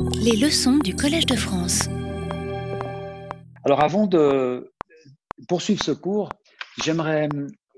[0.00, 1.88] Les leçons du Collège de France.
[3.64, 4.72] Alors avant de
[5.48, 6.28] poursuivre ce cours,
[6.82, 7.28] j'aimerais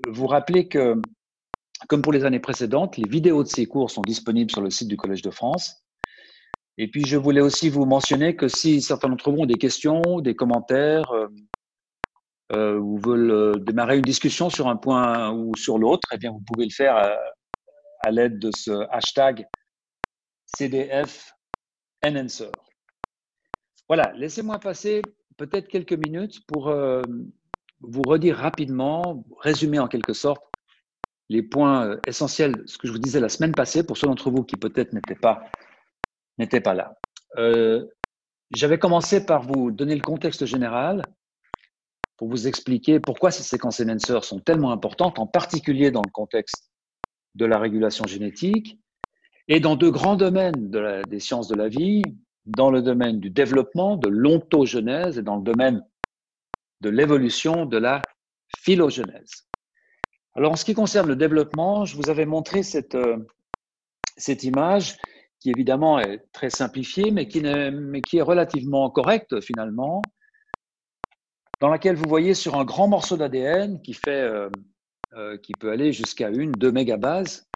[0.07, 1.01] vous rappeler que,
[1.87, 4.87] comme pour les années précédentes, les vidéos de ces cours sont disponibles sur le site
[4.87, 5.83] du Collège de France.
[6.77, 10.01] Et puis, je voulais aussi vous mentionner que si certains d'entre vous ont des questions,
[10.19, 11.27] des commentaires, euh,
[12.51, 16.31] euh, ou veulent euh, démarrer une discussion sur un point ou sur l'autre, eh bien,
[16.31, 17.15] vous pouvez le faire à,
[18.01, 19.47] à l'aide de ce hashtag
[20.45, 21.34] CDF
[23.87, 27.05] Voilà, laissez-moi passer peut-être quelques minutes pour euh,
[27.81, 30.43] vous redire rapidement, résumer en quelque sorte
[31.29, 34.29] les points euh, essentiels, ce que je vous disais la semaine passée, pour ceux d'entre
[34.29, 35.43] vous qui peut-être n'étaient pas,
[36.37, 36.95] n'étaient pas là.
[37.37, 37.85] Euh,
[38.51, 41.13] J'avais commencé par vous donner le contexte général
[42.17, 46.71] pour vous expliquer pourquoi ces séquences enhancers sont tellement importantes, en particulier dans le contexte
[47.33, 48.79] de la régulation génétique,
[49.47, 52.01] et dans deux grands domaines de des sciences de la vie,
[52.45, 55.83] dans le domaine du développement, de l'ontogenèse, et dans le domaine
[56.81, 58.01] de l'évolution de la
[58.47, 59.47] phylogenèse.
[60.35, 63.17] Alors, en ce qui concerne le développement, je vous avais montré cette, euh,
[64.17, 64.97] cette image
[65.39, 70.01] qui évidemment est très simplifiée, mais qui, est, mais qui est relativement correcte finalement,
[71.61, 74.49] dans laquelle vous voyez sur un grand morceau d'ADN qui euh,
[75.13, 77.47] euh, qui peut aller jusqu'à une, deux mégabases,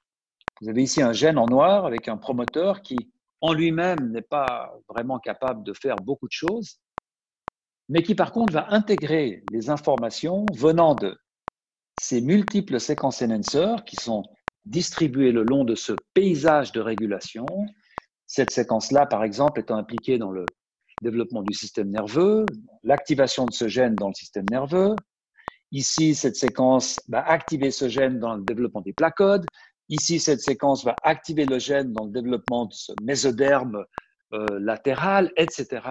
[0.61, 4.73] vous avez ici un gène en noir avec un promoteur qui, en lui-même, n'est pas
[4.89, 6.79] vraiment capable de faire beaucoup de choses,
[7.87, 11.17] mais qui, par contre, va intégrer les informations venant de
[11.95, 14.23] ces multiples séquences enhancers qui sont
[14.65, 17.65] distribuées le long de ce paysage de régulation.
[18.27, 20.55] Cette séquence-là, par exemple, étant impliquée dans le
[21.01, 22.51] développement du système nerveux,
[22.83, 24.97] l'activation de ce gène dans le système nerveux.
[25.71, 29.47] Ici, cette séquence va activer ce gène dans le développement des placodes.
[29.89, 33.85] Ici, cette séquence va activer le gène dans le développement de ce mésoderme
[34.33, 35.81] euh, latéral, etc.,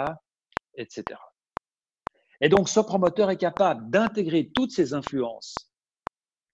[0.74, 1.04] etc.
[2.40, 5.72] Et donc, ce promoteur est capable d'intégrer toutes ces influences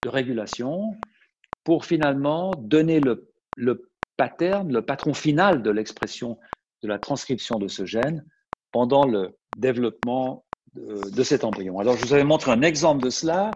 [0.02, 0.94] de régulation
[1.62, 6.38] pour finalement donner le, le pattern, le patron final de l'expression
[6.82, 8.24] de la transcription de ce gène
[8.72, 11.78] pendant le développement de, de, cet embryon.
[11.78, 13.50] Alors, je vous avais montré un exemple de cela.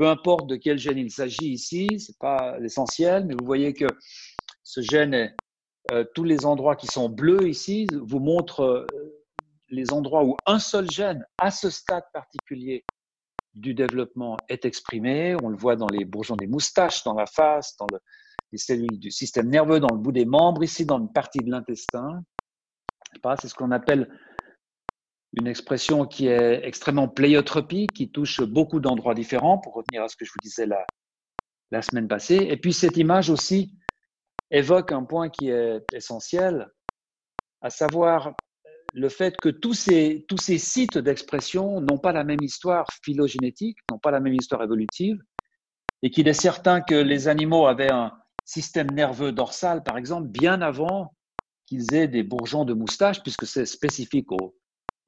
[0.00, 3.74] Peu importe de quel gène il s'agit ici, ce n'est pas l'essentiel, mais vous voyez
[3.74, 3.98] que
[4.62, 5.30] ce gène,
[5.90, 9.22] euh, tous les endroits qui sont bleus ici, vous montrent euh,
[9.68, 12.86] les endroits où un seul gène, à ce stade particulier
[13.52, 15.34] du développement, est exprimé.
[15.34, 17.98] On le voit dans les bourgeons des moustaches, dans la face, dans le,
[18.52, 21.50] les cellules du système nerveux, dans le bout des membres, ici dans une partie de
[21.50, 22.24] l'intestin.
[23.36, 24.08] C'est ce qu'on appelle
[25.32, 30.16] une expression qui est extrêmement pléiotropique, qui touche beaucoup d'endroits différents, pour revenir à ce
[30.16, 30.86] que je vous disais la,
[31.70, 32.48] la semaine passée.
[32.50, 33.76] Et puis cette image aussi
[34.50, 36.68] évoque un point qui est essentiel,
[37.60, 38.34] à savoir
[38.92, 43.78] le fait que tous ces, tous ces sites d'expression n'ont pas la même histoire phylogénétique,
[43.88, 45.18] n'ont pas la même histoire évolutive,
[46.02, 48.12] et qu'il est certain que les animaux avaient un
[48.44, 51.14] système nerveux dorsal, par exemple, bien avant
[51.66, 54.56] qu'ils aient des bourgeons de moustache, puisque c'est spécifique aux,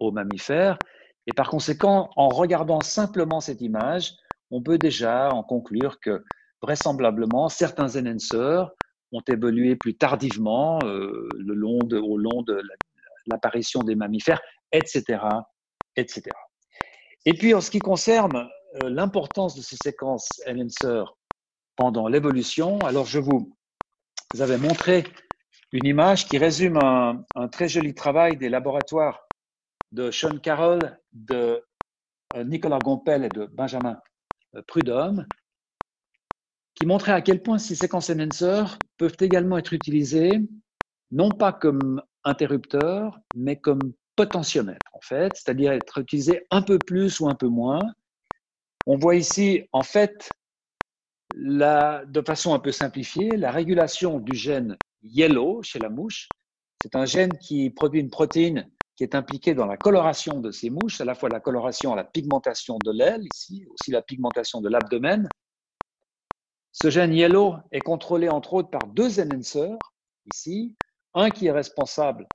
[0.03, 0.79] aux mammifères.
[1.27, 4.15] Et par conséquent, en regardant simplement cette image,
[4.51, 6.25] on peut déjà en conclure que
[6.61, 8.71] vraisemblablement, certains enhancers
[9.13, 12.61] ont évolué plus tardivement euh, le long de, au long de
[13.27, 14.41] l'apparition des mammifères,
[14.73, 15.21] etc.,
[15.97, 16.23] etc.
[17.25, 18.49] Et puis, en ce qui concerne
[18.83, 21.15] euh, l'importance de ces séquences enhancers
[21.77, 23.55] pendant l'évolution, alors je vous,
[24.33, 25.05] vous avais montré
[25.73, 29.27] une image qui résume un très joli travail des laboratoires
[29.93, 31.65] de Sean Carroll, de
[32.35, 34.01] euh, Nicolas Gompel et de Benjamin
[34.57, 35.27] euh, Prudhomme,
[36.75, 40.41] qui montrait à quel point ces séquences enhancers peuvent également être utilisées
[41.11, 47.21] non pas comme interrupteurs, mais comme potentiomètres, en fait, c'est-à-dire être utilisés un peu plus
[47.21, 47.93] ou un peu moins.
[48.87, 50.35] On voit ici, en fait,
[51.35, 56.33] de façon un peu simplifiée, la régulation du gène yellow chez la mouche.
[56.79, 58.71] C'est un gène qui produit une protéine
[59.03, 62.79] est impliqué dans la coloration de ces mouches, à la fois la coloration, la pigmentation
[62.79, 65.33] de l'aile, ici, aussi la pigmentation de l'abdomen.
[66.73, 69.95] Ce gène yellow est contrôlé entre autres par deux enhancers,
[70.27, 70.77] ici,
[71.15, 72.31] un qui est responsable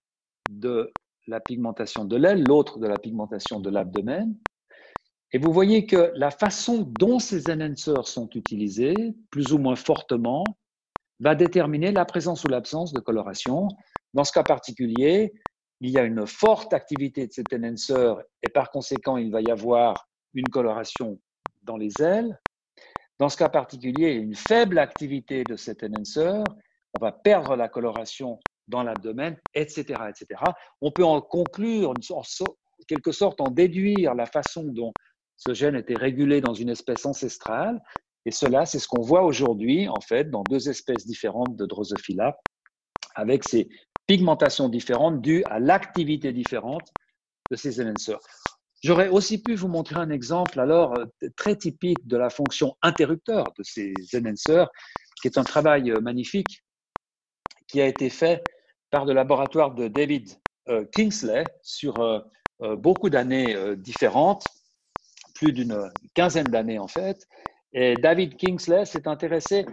[0.47, 0.95] de
[1.27, 4.37] la pigmentation de l'aile, l'autre de la pigmentation de l'abdomen.
[5.33, 10.57] Et vous voyez que la façon dont ces enhancers sont utilisés, plus ou moins fortement,
[11.19, 13.67] va déterminer la présence ou l'absence de coloration.
[14.13, 15.33] Dans ce cas particulier,
[15.79, 18.13] il y a une forte activité de cet enhancer
[18.43, 21.19] et par conséquent, il va y avoir une coloration
[21.63, 22.39] dans les ailes.
[23.19, 26.43] Dans ce cas particulier, une faible activité de cet enhancer,
[26.93, 30.41] on va perdre la coloration dans l'abdomen, etc., etc.
[30.81, 31.93] On peut en conclure, en
[32.87, 34.93] quelque sorte, en déduire la façon dont
[35.37, 37.81] ce gène était régulé dans une espèce ancestrale.
[38.25, 42.37] Et cela, c'est ce qu'on voit aujourd'hui, en fait, dans deux espèces différentes de Drosophila,
[43.15, 43.69] avec ces
[44.07, 46.93] pigmentations différentes dues à l'activité différente
[47.51, 48.19] de ces enhancers.
[48.83, 50.97] J'aurais aussi pu vous montrer un exemple alors
[51.35, 54.69] très typique de la fonction interrupteur de ces enhancers,
[55.21, 56.63] qui est un travail magnifique
[57.67, 58.47] qui a été fait
[58.89, 60.29] par le laboratoire de David
[60.69, 62.19] euh, Kingsley sur euh,
[62.61, 64.49] euh, beaucoup d'années différentes,
[65.35, 67.27] plus d'une quinzaine d'années en fait.
[67.73, 69.65] Et David Kingsley s'est intéressé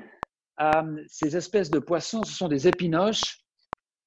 [0.56, 3.43] à ces espèces de poissons, ce sont des épinoches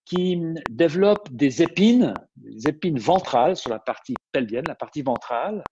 [0.07, 5.67] qui développent des épines, des épines ventrales sur la partie pelvienne, la partie ventrale.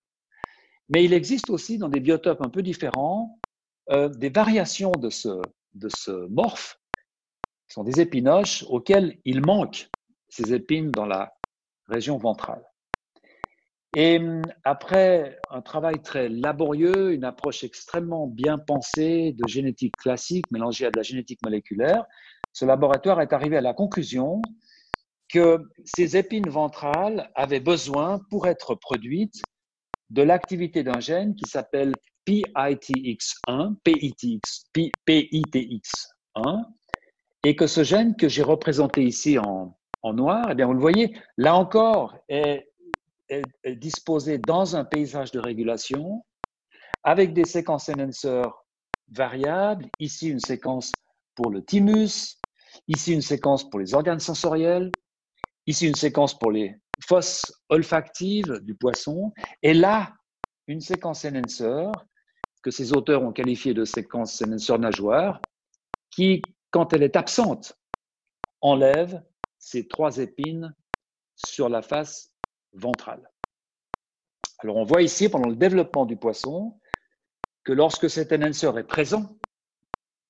[0.90, 3.40] Mais il existe aussi dans des biotopes un peu différents
[3.90, 5.30] des variations de ce,
[5.76, 6.80] de ce morphe
[7.68, 9.90] sont des épinoches auxquelles il manque
[10.30, 11.34] ces épines dans la
[11.88, 12.64] région ventrale.
[13.94, 20.52] Et hum, après un travail très laborieux, une approche extrêmement bien pensée de génétique classique
[20.52, 22.06] mélangée à de la génétique moléculaire,
[22.56, 24.42] ce laboratoire est arrivé à la conclusion
[25.28, 29.44] que ces épines ventrales avaient besoin, pour être produites,
[30.10, 31.94] de l'activité d'un gène qui s'appelle
[32.26, 36.64] PITX1, PITX, PITX1,
[37.44, 39.76] et que ce gène que j'ai représenté ici en,
[40.14, 42.72] noir, eh bien, vous le voyez, là encore, est,
[43.66, 46.24] disposé dans un paysage de régulation
[47.04, 48.54] avec des séquences enhancers
[49.12, 49.88] variables.
[50.00, 50.94] Ici, une séquence
[51.34, 52.38] pour le thymus,
[52.88, 54.94] ici, une séquence pour les organes sensoriels,
[55.68, 60.14] ici, une séquence pour les fosses olfactives du poisson, et là,
[60.68, 61.86] une séquence enhancer
[62.64, 65.42] que ces auteurs ont qualifié de séquence enhancer nageoire,
[66.10, 67.80] qui quand elle est absente,
[68.62, 69.24] enlève
[69.60, 70.76] ces trois épines
[71.36, 72.34] sur la face
[72.74, 73.32] ventrale.
[74.60, 76.80] Alors on voit ici, pendant le développement du poisson,
[77.64, 79.38] que lorsque cet enhancer est présent,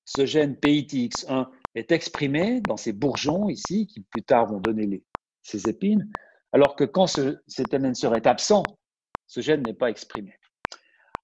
[0.04, 5.02] ce gène PITX1 est exprimé dans ces bourgeons ici, qui plus tard vont donner
[5.42, 6.08] ces épines,
[6.52, 8.78] alors que quand cet enhancer est absent,
[9.26, 10.38] ce gène n'est pas exprimé.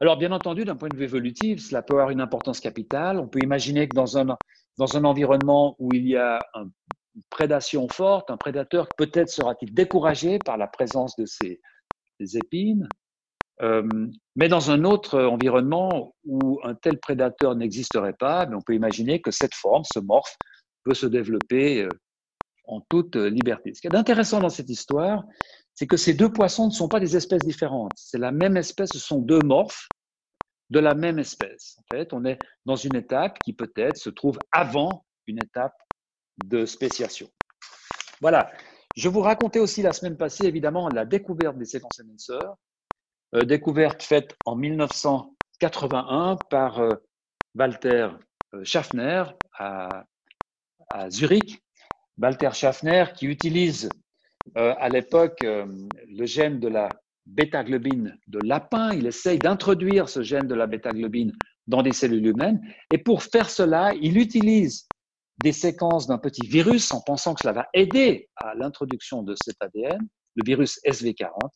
[0.01, 3.19] Alors bien entendu, d'un point de vue évolutif, cela peut avoir une importance capitale.
[3.19, 4.37] On peut imaginer que dans un
[4.79, 10.39] dans un environnement où il y a une prédation forte, un prédateur peut-être sera-t-il découragé
[10.39, 11.61] par la présence de ces,
[12.21, 12.93] épines,
[13.61, 13.83] euh,
[14.35, 19.31] mais dans un autre environnement où un tel prédateur n'existerait pas, on peut imaginer que
[19.31, 20.37] cette forme, ce morphe,
[20.85, 21.89] peut se développer euh,
[22.67, 23.75] en toute liberté.
[23.75, 25.25] Ce qui est intéressant dans cette histoire,
[25.75, 27.93] c'est que ces deux poissons ne sont pas des espèces différentes.
[27.97, 29.89] C'est la même espèce, ce sont deux morphes
[30.71, 31.77] de la même espèce.
[31.79, 35.77] En fait, on est dans une étape qui peut-être se trouve avant une étape
[36.45, 37.29] de spéciation.
[38.21, 38.51] Voilà.
[38.97, 42.55] Je vous racontais aussi la semaine passée, évidemment, la découverte des séquences enhancers, euh,
[43.41, 46.91] découverte faite en 1981 par euh,
[47.55, 48.09] Walter
[48.55, 49.25] euh, Schaffner
[49.59, 50.05] à,
[51.09, 51.63] Zurich.
[52.19, 53.89] Walter Schaffner qui utilise
[54.55, 56.91] à l'époque le gène de la
[57.25, 58.93] bêta-globine de lapin.
[58.93, 61.33] Il essaye d'introduire ce gène de la bêta-globine
[61.67, 62.61] dans des cellules humaines.
[62.93, 64.91] Et pour faire cela, il utilise
[65.43, 69.57] des séquences d'un petit virus en pensant que cela va aider à l'introduction de cet
[69.61, 71.51] ADN, le virus SV40.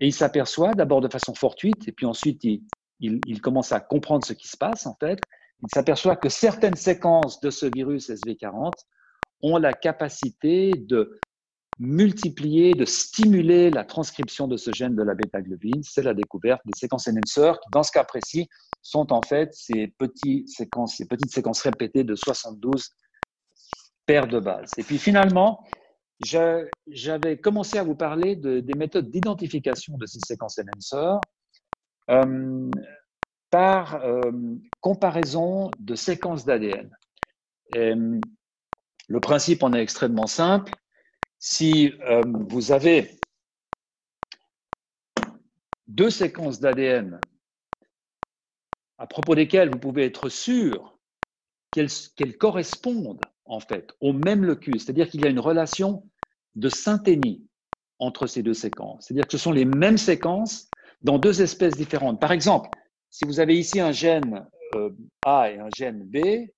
[0.00, 2.44] Et il s'aperçoit d'abord de façon fortuite, et puis ensuite
[3.00, 5.20] il, commence à comprendre ce qui se passe en fait.
[5.62, 8.74] Il s'aperçoit que certaines séquences de ce virus SV40
[9.42, 11.20] ont la capacité de
[11.78, 15.82] multiplier, de stimuler la transcription de ce gène de la bêta-globine.
[15.82, 18.48] C'est la découverte des séquences enhancers qui, dans ce cas précis,
[18.82, 22.90] sont en fait ces petites séquences répétées de 72
[24.06, 24.74] paires de bases.
[24.78, 25.64] Et puis finalement,
[26.20, 31.20] j'avais commencé à vous parler de, des méthodes d'identification de ces séquences enhancers
[32.10, 32.70] euh,
[33.50, 34.32] par euh,
[34.80, 36.90] comparaison de séquences d'ADN.
[39.08, 40.74] Le principe en est extrêmement simple
[41.38, 43.20] si euh, vous avez
[45.86, 47.20] deux séquences d'ADN
[48.98, 50.98] à propos desquelles vous pouvez être sûr
[51.72, 56.08] qu'elles correspondent en fait au même locus, c'est-à-dire qu'il y a une relation
[56.54, 57.46] de synthénie
[57.98, 60.72] entre ces deux séquences, c'est-à-dire que ce sont les mêmes séquences
[61.02, 62.20] dans deux espèces différentes.
[62.20, 62.70] Par exemple,
[63.10, 64.90] si vous avez ici un gène euh,
[65.22, 66.48] A et un gène B,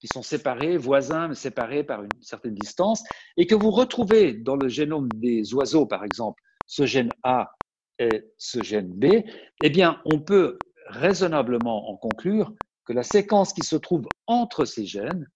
[0.00, 3.04] qui sont séparés, voisins, mais séparés par une certaine distance,
[3.36, 7.52] et que vous retrouvez dans le génome des oiseaux, par exemple, ce gène A
[8.00, 9.22] et ce gène B,
[9.60, 12.52] eh bien, on peut raisonnablement en conclure
[12.84, 15.28] que la séquence qui se trouve entre ces gènes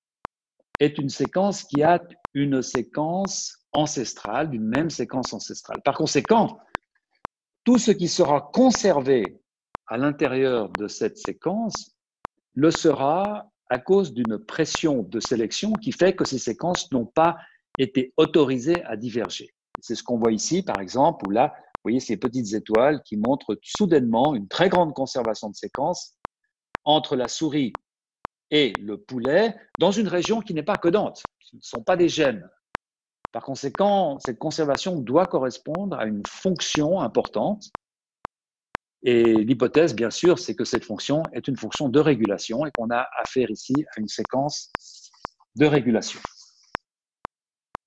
[0.80, 2.02] est une séquence qui a
[2.34, 5.82] une séquence ancestrale, d'une même séquence ancestrale.
[5.82, 6.58] Par conséquent,
[7.64, 9.40] tout ce qui sera conservé
[9.86, 11.96] à l'intérieur de cette séquence
[12.54, 17.36] le sera à cause d'une pression de sélection qui fait que ces séquences n'ont pas
[17.78, 19.50] été autorisées à diverger.
[19.80, 23.16] C'est ce qu'on voit ici, par exemple, où là, vous voyez ces petites étoiles qui
[23.16, 26.14] montrent soudainement une très grande conservation de séquences
[26.84, 27.78] entre la souris
[28.50, 31.26] et le poulet dans une région qui n'est pas codante.
[31.40, 32.48] Ce ne sont pas des gènes.
[33.32, 37.64] Par conséquent, cette conservation doit correspondre à une fonction importante.
[39.02, 42.90] Et l'hypothèse, bien sûr, c'est que cette fonction est une fonction de régulation et qu'on
[42.90, 45.10] a affaire ici à une séquence
[45.54, 46.20] de régulation.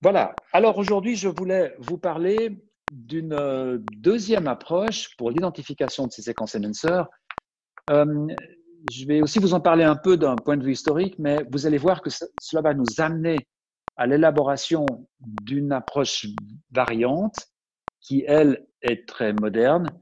[0.01, 0.35] Voilà.
[0.53, 6.55] Alors aujourd'hui, je voulais vous parler d'une euh, deuxième approche pour l'identification de ces séquences
[6.55, 7.07] enhancers.
[7.89, 8.27] Euh,
[8.87, 11.65] je vais aussi vous en parler un peu d'un point de vue historique, mais vous
[11.65, 13.47] allez voir que cela va nous amener
[13.95, 16.25] à l'élaboration d'une approche
[16.71, 17.47] variante
[17.99, 19.99] qui, elle, est très moderne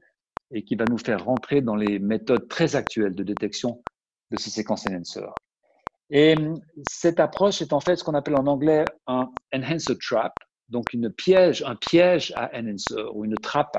[0.52, 3.84] et qui va nous faire rentrer dans les méthodes très actuelles de détection
[4.30, 5.34] de ces séquences enhancers.
[6.10, 6.36] Et
[6.84, 10.32] cette approche est en fait ce qu'on appelle en anglais un enhancer trap,
[10.68, 13.76] donc une piège, un piège à enhancer ou une trappe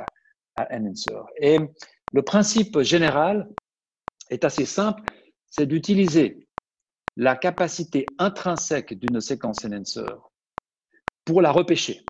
[0.55, 1.15] à enhancer.
[1.37, 1.59] Et
[2.11, 3.49] le principe général
[4.29, 5.03] est assez simple,
[5.47, 6.47] c'est d'utiliser
[7.15, 10.13] la capacité intrinsèque d'une séquence enhancer
[11.25, 12.07] pour la repêcher.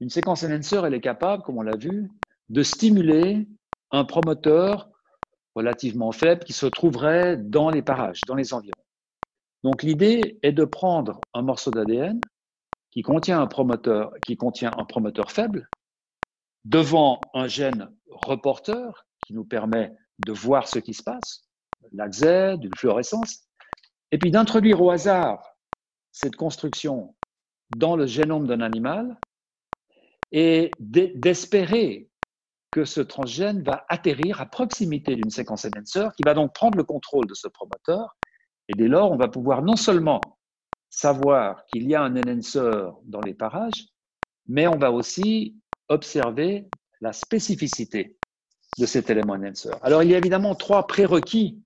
[0.00, 2.10] Une séquence enhancer, elle est capable, comme on l'a vu,
[2.48, 3.46] de stimuler
[3.90, 4.90] un promoteur
[5.54, 8.82] relativement faible qui se trouverait dans les parages, dans les environs.
[9.62, 12.20] Donc l'idée est de prendre un morceau d'ADN
[12.90, 15.70] qui contient un promoteur, qui contient un promoteur faible,
[16.64, 21.48] devant un gène reporter qui nous permet de voir ce qui se passe,
[21.92, 23.48] l'axède, d'une fluorescence,
[24.10, 25.56] et puis d'introduire au hasard
[26.12, 27.16] cette construction
[27.70, 29.20] dans le génome d'un animal
[30.30, 32.08] et d'espérer
[32.70, 36.84] que ce transgène va atterrir à proximité d'une séquence enhancer qui va donc prendre le
[36.84, 38.16] contrôle de ce promoteur.
[38.68, 40.38] Et dès lors, on va pouvoir non seulement
[40.90, 43.86] savoir qu'il y a un enhancer dans les parages,
[44.46, 45.56] mais on va aussi
[45.88, 46.68] observer
[47.00, 48.16] la spécificité
[48.78, 49.70] de cet élément enhancer.
[49.82, 51.62] Alors, il y a évidemment trois prérequis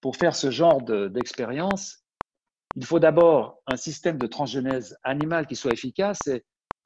[0.00, 2.04] pour faire ce genre d'expérience.
[2.76, 6.28] il faut d'abord un système de transgenèse animale qui soit efficace.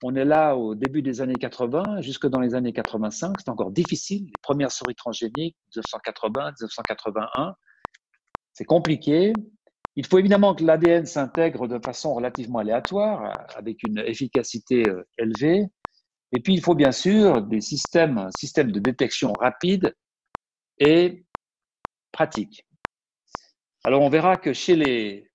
[0.03, 3.41] On est là au début des années 80, jusque dans les années 85.
[3.41, 4.27] C'est encore difficile.
[4.31, 7.55] Les premières souris transgéniques, 1980, 1981.
[8.53, 9.33] C'est compliqué.
[9.97, 15.65] Il faut évidemment que l'ADN s'intègre de façon relativement aléatoire, avec une efficacité euh, élevée.
[16.33, 19.95] Et puis, il faut bien sûr des systèmes, un système de détection rapide
[20.79, 21.25] et
[22.13, 22.67] pratique.
[23.85, 25.31] Alors, on verra que chez les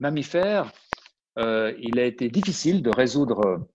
[0.00, 0.72] mammifères,
[1.38, 3.68] euh, il a été difficile de résoudre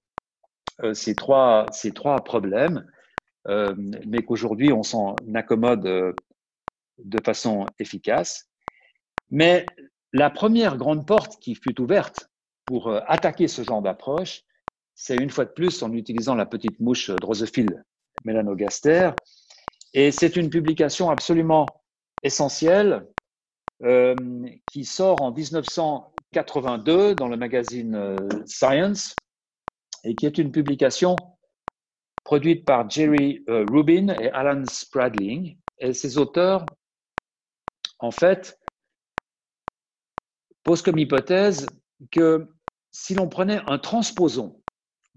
[0.83, 1.69] euh, ces, trois,
[2.25, 2.85] problèmes,
[3.47, 3.73] euh,
[4.05, 6.15] mais qu'aujourd'hui, on s'en accommode
[6.97, 8.49] de façon efficace.
[9.29, 9.65] Mais
[10.11, 12.29] la première grande porte qui fut ouverte
[12.65, 14.43] pour attaquer ce genre d'approche,
[15.01, 17.85] c'est une fois de plus en utilisant la petite mouche drosophile
[18.25, 19.11] mélanogaster.
[19.93, 21.85] Et c'est une publication absolument
[22.21, 23.07] essentielle
[23.81, 29.23] euh, qui sort en 1982 dans le magazine euh, Science
[30.03, 31.15] et qui est une publication
[32.25, 35.57] produite par Jerry euh, Rubin et Alan Spradling.
[35.77, 36.65] Et ces auteurs,
[37.99, 38.59] en fait,
[40.65, 41.69] posent comme hypothèse
[42.11, 42.49] que
[42.91, 44.58] si l'on prenait un transposon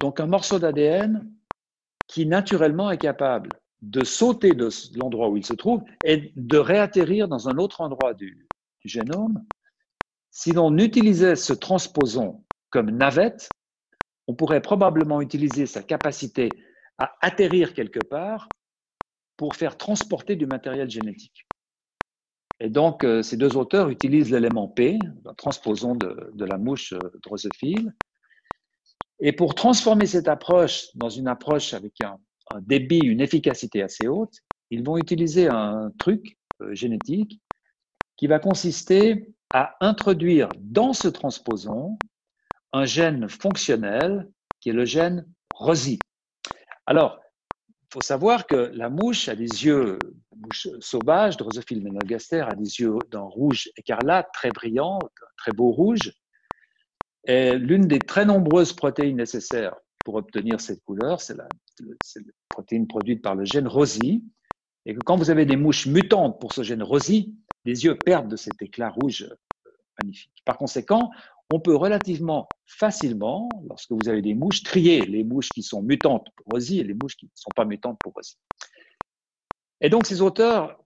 [0.02, 1.32] donc un morceau d'ADN
[2.08, 7.28] qui naturellement est capable de sauter de l'endroit où il se trouve et de réatterrir
[7.28, 8.48] dans un autre endroit du,
[8.84, 9.44] génome.
[10.32, 13.54] Si l'on utilisait ce transposon comme navette,
[14.26, 16.48] on pourrait probablement utiliser sa capacité
[16.98, 18.48] à atterrir quelque part
[19.36, 21.46] pour faire transporter du matériel génétique.
[22.58, 26.92] Et donc, euh, ces deux auteurs utilisent l'élément P, un transposon de, de la mouche
[26.92, 27.94] euh, drosophile,
[29.24, 32.18] et pour transformer cette approche dans une approche avec un,
[32.60, 34.34] débit, une efficacité assez haute,
[34.70, 37.40] ils vont utiliser un truc euh, génétique
[38.16, 41.98] qui va consister à introduire dans ce transposon
[42.72, 44.28] un gène fonctionnel
[44.60, 46.04] qui est le gène ROSI.
[46.86, 47.20] Alors,
[47.68, 49.98] il faut savoir que la mouche a des yeux,
[50.32, 54.98] la mouche sauvage, Drosophile melanogaster, a des yeux d'un rouge écarlate, très brillant,
[55.36, 56.12] très beau rouge.
[57.24, 61.48] Et l'une des très nombreuses protéines nécessaires pour obtenir cette couleur, c'est la,
[62.50, 64.24] protéine produite par le gène ROSI.
[64.84, 68.28] Et que quand vous avez des mouches mutantes pour ce gène ROSI, les yeux perdent
[68.28, 70.42] de cet éclat rouge euh, magnifique.
[70.44, 71.10] Par conséquent,
[71.52, 76.26] on peut relativement facilement, lorsque vous avez des mouches, trier les mouches qui sont mutantes
[76.34, 78.38] pour Rosie et les mouches qui ne sont pas mutantes pour Rosie.
[79.80, 80.82] Et donc, ces auteurs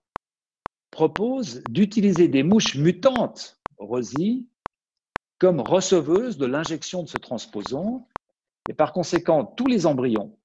[0.91, 4.47] proposent d'utiliser des mouches mutantes Rosie
[5.39, 8.05] comme receveuses de l'injection de ce transposon.
[8.67, 10.37] Et par conséquent, tous les embryons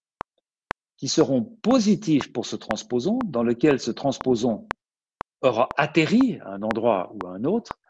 [0.97, 4.69] qui seront positifs pour ce transposon, dans lequel ce transposon
[5.41, 7.81] aura atterri à un endroit ou à un autre,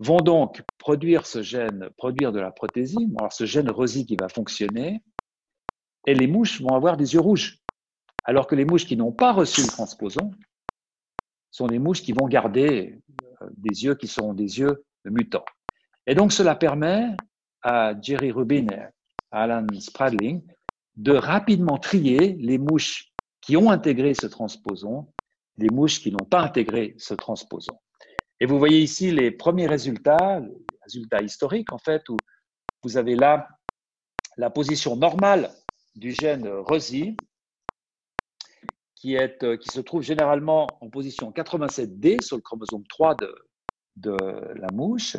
[0.00, 4.28] vont donc produire ce gène, produire de la prothésie, avoir ce gène Rosie qui va
[4.28, 5.04] fonctionner,
[6.06, 7.58] et les mouches vont avoir des yeux rouges.
[8.24, 10.30] Alors que les mouches qui n'ont pas reçu le transposon
[11.50, 12.98] sont des mouches qui vont garder
[13.42, 15.44] euh, des yeux qui seront des yeux mutants.
[16.06, 17.06] Et donc cela permet
[17.62, 18.80] à Jerry Rubin et
[19.30, 20.42] à Alan Spradling
[20.96, 25.06] de rapidement trier les mouches qui ont intégré ce transposon
[25.60, 27.78] des mouches qui n'ont pas intégré ce transposon.
[28.40, 32.16] Et vous voyez ici les premiers résultats, les résultats historiques en fait, où
[32.82, 33.46] vous avez là
[34.36, 35.50] la position normale
[35.94, 37.16] du gène ROSI,
[38.94, 43.34] qui, est, qui se trouve généralement en position 87D sur le chromosome 3 de,
[43.96, 44.16] de
[44.54, 45.16] la mouche.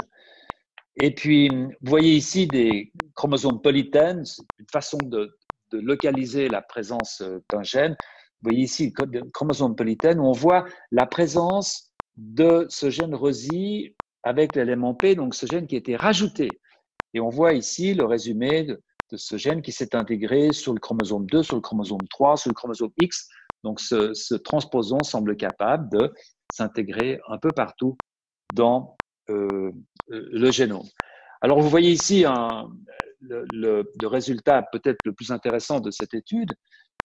[1.04, 4.24] Et puis, vous voyez ici des chromosomes polytènes,
[4.60, 5.36] une façon de,
[5.72, 7.94] localiser la présence d'un gène.
[7.94, 13.96] Vous voyez ici le chromosome polytène où on voit la présence de ce gène ROSI
[14.22, 16.50] avec l'élément P, donc ce gène qui a été rajouté.
[17.14, 18.80] Et on voit ici le résumé de,
[19.16, 22.56] ce gène qui s'est intégré sur le chromosome 2, sur le chromosome 3, sur le
[22.56, 23.28] chromosome X.
[23.64, 26.14] Donc ce, transposon semble capable de
[26.50, 27.98] s'intégrer un peu partout
[28.54, 28.98] dans
[29.30, 29.72] euh,
[30.08, 30.88] le génome.
[31.42, 32.26] Alors vous voyez ici
[33.20, 36.54] le, le, résultat peut-être le plus intéressant de cette étude,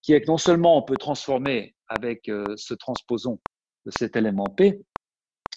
[0.01, 3.39] qui est que non seulement on peut transformer avec euh, ce transposon
[3.85, 4.81] de cet élément P,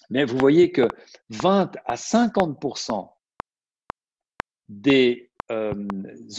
[0.09, 0.87] mais vous voyez que
[1.29, 2.59] 20 à 50
[4.69, 5.73] des euh,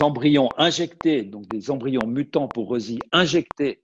[0.00, 3.82] embryons injectés, donc des embryons mutants pour Rosie injectés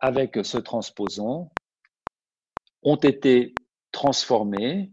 [0.00, 1.50] avec ce transposon,
[2.82, 3.54] ont été
[3.92, 4.92] transformés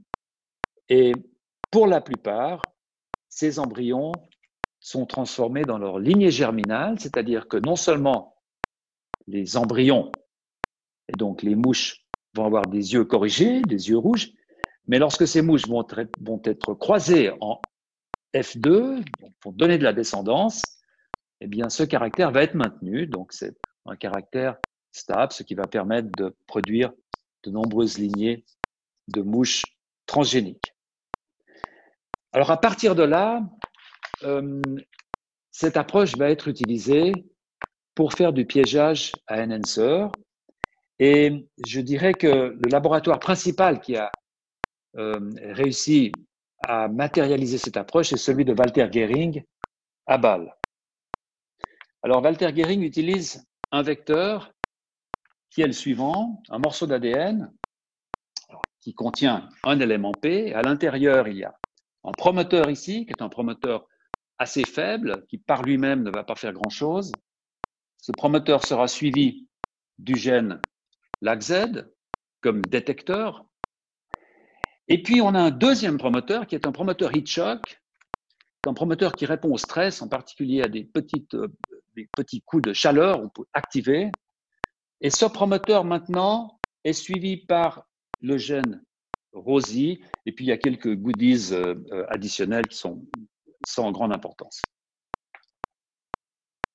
[0.89, 1.15] et
[1.71, 2.71] pour la plupart,
[3.29, 4.27] ces embryons
[4.79, 8.37] sont transformés dans leur lignée germinale, c'est-à-dire que non seulement
[9.27, 10.21] les embryons,
[11.07, 14.31] et donc les mouches vont avoir des yeux corrigés, des yeux rouges,
[14.87, 15.85] mais lorsque ces mouches vont,
[16.43, 17.67] être croisées en
[18.35, 19.03] F2,
[19.43, 20.77] vont donner de la descendance,
[21.41, 24.57] eh bien ce caractère va être maintenu, donc c'est un caractère
[24.91, 26.93] stable, ce qui va permettre de produire
[27.43, 28.45] de nombreuses lignées
[29.07, 30.74] de mouches transgéniques.
[32.35, 33.41] Alors à partir de là,
[34.23, 34.61] euh,
[35.51, 37.13] cette approche va être utilisée
[37.95, 40.07] pour faire du piégeage à enhancer.
[40.99, 42.27] Et je dirais que
[42.61, 44.11] le laboratoire principal qui a
[44.97, 45.17] euh,
[45.53, 46.11] réussi
[46.67, 49.41] à matérialiser cette approche est celui de Walter Gehring
[50.05, 50.53] à Bâle.
[52.03, 54.51] Alors Walter Gehring utilise un vecteur
[55.51, 57.49] qui est le suivant, un morceau d'ADN
[58.81, 60.53] qui contient un élément P.
[60.53, 61.55] À l'intérieur, il y a
[62.05, 63.87] un promoteur ici, qui est un promoteur
[64.37, 67.11] assez faible, qui par lui-même ne va pas faire grand-chose.
[67.97, 69.47] Ce promoteur sera suivi
[69.97, 70.61] du gène
[71.21, 71.85] LAGZ
[72.41, 73.45] comme détecteur.
[74.87, 77.81] Et puis, on a un deuxième promoteur qui est un promoteur heat shock,
[78.67, 83.19] un promoteur qui répond au stress, en particulier à euh, des petits coups de chaleur,
[83.21, 84.11] on peut activer.
[85.01, 87.87] Et ce promoteur, maintenant, est suivi par
[88.21, 88.83] le gène
[89.35, 93.05] ROSI, et puis il y a quelques goodies euh, euh, additionnels qui sont
[93.63, 94.71] sans grande importance.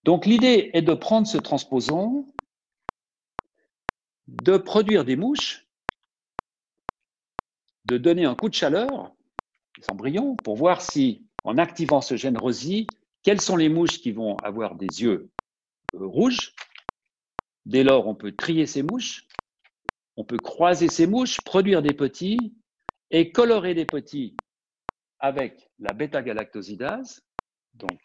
[0.04, 2.26] Donc l'idée est de prendre ce transposon,
[4.28, 5.66] de produire des mouches,
[7.84, 9.12] de donner un coup de chaleur
[9.78, 14.12] aux embryons pour voir si, en activant ce gène ROSI, quelles sont les mouches qui
[14.12, 15.30] vont avoir des yeux
[15.94, 16.54] euh, rouges.
[17.66, 19.26] Dès lors, on peut trier ces mouches,
[20.20, 22.54] on peut croiser ces mouches, produire des petits
[23.10, 24.38] et colorer des petits
[25.18, 27.22] avec la bêta-galactosidase,
[27.72, 27.98] donc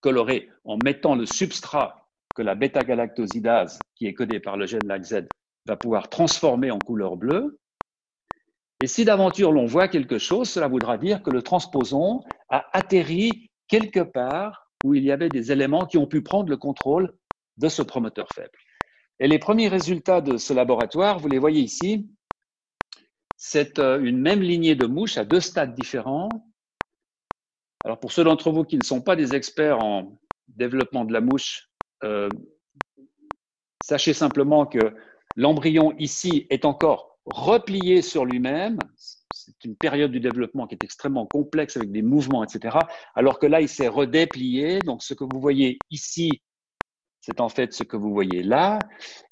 [0.00, 5.28] coloré en mettant le substrat que la bêta-galactosidase, qui est codée par le gène LAGZ,
[5.66, 7.60] va pouvoir transformer en couleur bleue.
[8.80, 13.50] Et si d'aventure l'on voit quelque chose, cela voudra dire que le transposon a atterri
[13.68, 17.14] quelque part où il y avait des éléments qui ont pu prendre le contrôle
[17.58, 18.58] de ce promoteur faible.
[19.22, 22.10] Et les premiers résultats de ce laboratoire, vous les voyez ici,
[23.36, 26.28] c'est euh, une même lignée de mouches à deux stades différents
[27.84, 31.20] alors pour ceux d'entre vous qui ne sont pas des experts en développement de la
[31.20, 31.68] mouche,
[32.04, 32.28] euh,
[33.80, 34.94] sachez simplement que
[35.34, 38.78] l'embryon ici est encore replié sur lui-même.
[38.96, 42.78] c'est une période du développement qui est extrêmement complexe avec des mouvements, etc.
[43.14, 44.82] Alors que là, il s'est redéplié.
[44.82, 46.42] Donc, ce que vous voyez ici,
[47.22, 48.78] c'est en fait ce que vous voyez là.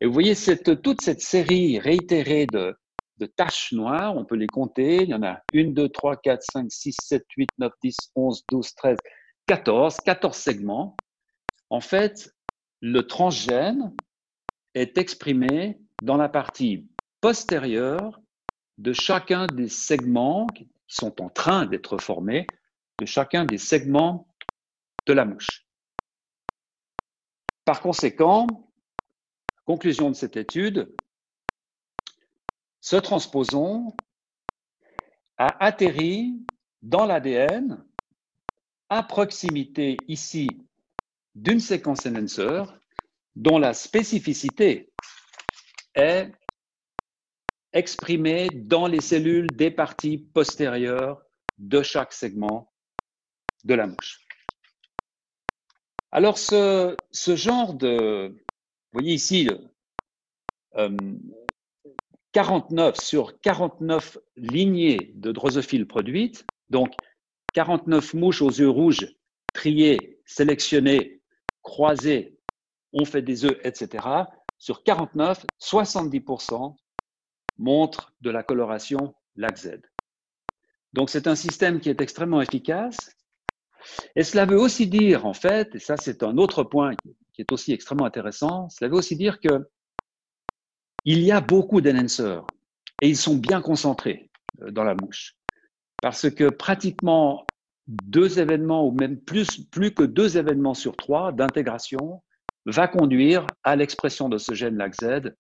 [0.01, 2.75] Et vous voyez cette, toute cette série réitérée de,
[3.19, 5.03] de taches noires, on peut les compter.
[5.03, 8.47] Il y en a 1, 2, 3, 4, 5, 6, 7, 8, 9, 10, 11,
[8.49, 8.99] 12, 13,
[9.47, 11.01] 14, 14 segments.
[11.69, 12.33] En fait,
[12.81, 13.93] le transgène
[14.75, 16.89] est exprimé dans la partie
[17.21, 18.21] postérieure
[18.79, 22.47] de chacun des segments qui sont en train d'être formés,
[23.01, 24.29] de chacun des segments
[25.07, 25.67] de la mouche.
[27.65, 28.73] Par conséquent,
[29.65, 30.93] conclusion de cette étude,
[32.81, 34.01] ce transposon
[35.37, 36.41] a atterri
[36.83, 37.85] dans l'ADN
[38.89, 40.67] à proximité ici
[41.35, 42.65] d'une séquence enhancer
[43.37, 44.93] dont la spécificité
[45.95, 46.33] est
[47.73, 51.23] exprimée dans les cellules des parties postérieures
[51.59, 52.73] de chaque segment
[53.65, 54.27] de la mouche.
[56.13, 59.49] Alors, ce, genre de, vous voyez ici,
[62.33, 66.95] 49 euh, sur 49 lignées de drosophiles produites, donc
[67.53, 69.17] 49 mouches aux yeux rouges
[69.53, 71.23] triées, sélectionnées,
[71.63, 72.39] croisées,
[72.93, 74.07] ont fait des œufs, etc.
[74.59, 76.75] Sur 49, 70%
[77.59, 79.81] montrent de la coloration LAC-Z.
[80.93, 83.17] Donc c'est un système qui est extrêmement efficace
[84.17, 86.95] et cela veut aussi dire, en fait, et ça c'est un autre point
[87.33, 89.69] qui est aussi extrêmement intéressant, cela veut aussi dire que
[91.05, 92.45] il y a beaucoup d'enhancers
[93.01, 94.31] et ils sont bien concentrés
[94.63, 95.35] euh, dans la mouche.
[96.01, 97.51] Parce que pratiquement
[97.87, 102.23] deux événements, ou même plus, plus que deux événements sur trois d'intégration,
[102.67, 105.33] va conduire à l'expression de ce gène LAC-Z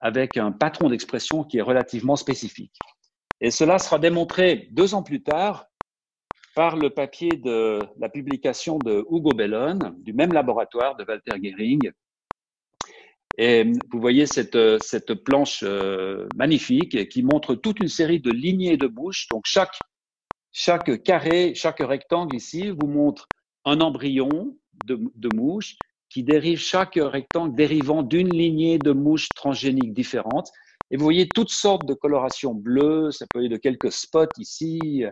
[0.00, 2.78] avec un patron d'expression qui est relativement spécifique.
[3.40, 5.66] Et cela sera démontré deux ans plus tard
[6.54, 11.90] par le papier de la publication de Hugo Bellon, du même laboratoire de Walter Gehring.
[13.38, 18.76] Et vous voyez cette, cette planche euh, magnifique qui montre toute une série de lignées
[18.76, 19.26] de bouches.
[19.30, 19.78] Donc chaque,
[20.50, 23.26] chaque carré, chaque rectangle ici vous montre
[23.64, 25.76] un embryon de, de mouche
[26.10, 30.50] qui dérive chaque rectangle dérivant d'une lignée de mouches transgéniques différentes.
[30.90, 35.04] Et vous voyez toutes sortes de colorations bleues, ça peut aller de quelques spots ici,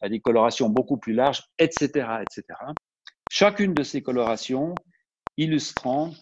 [0.00, 2.42] à des colorations beaucoup plus larges, etc., etc.
[3.28, 4.84] Chacune de ces colorations
[5.36, 6.12] illustrant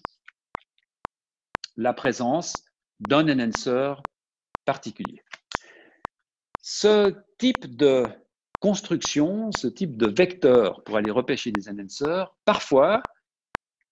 [1.76, 2.64] la présence
[3.00, 3.94] d'un enhancer
[4.64, 5.22] particulier.
[6.60, 8.08] Ce type de
[8.58, 13.04] construction, ce type de vecteur pour aller repêcher des enhancers, parfois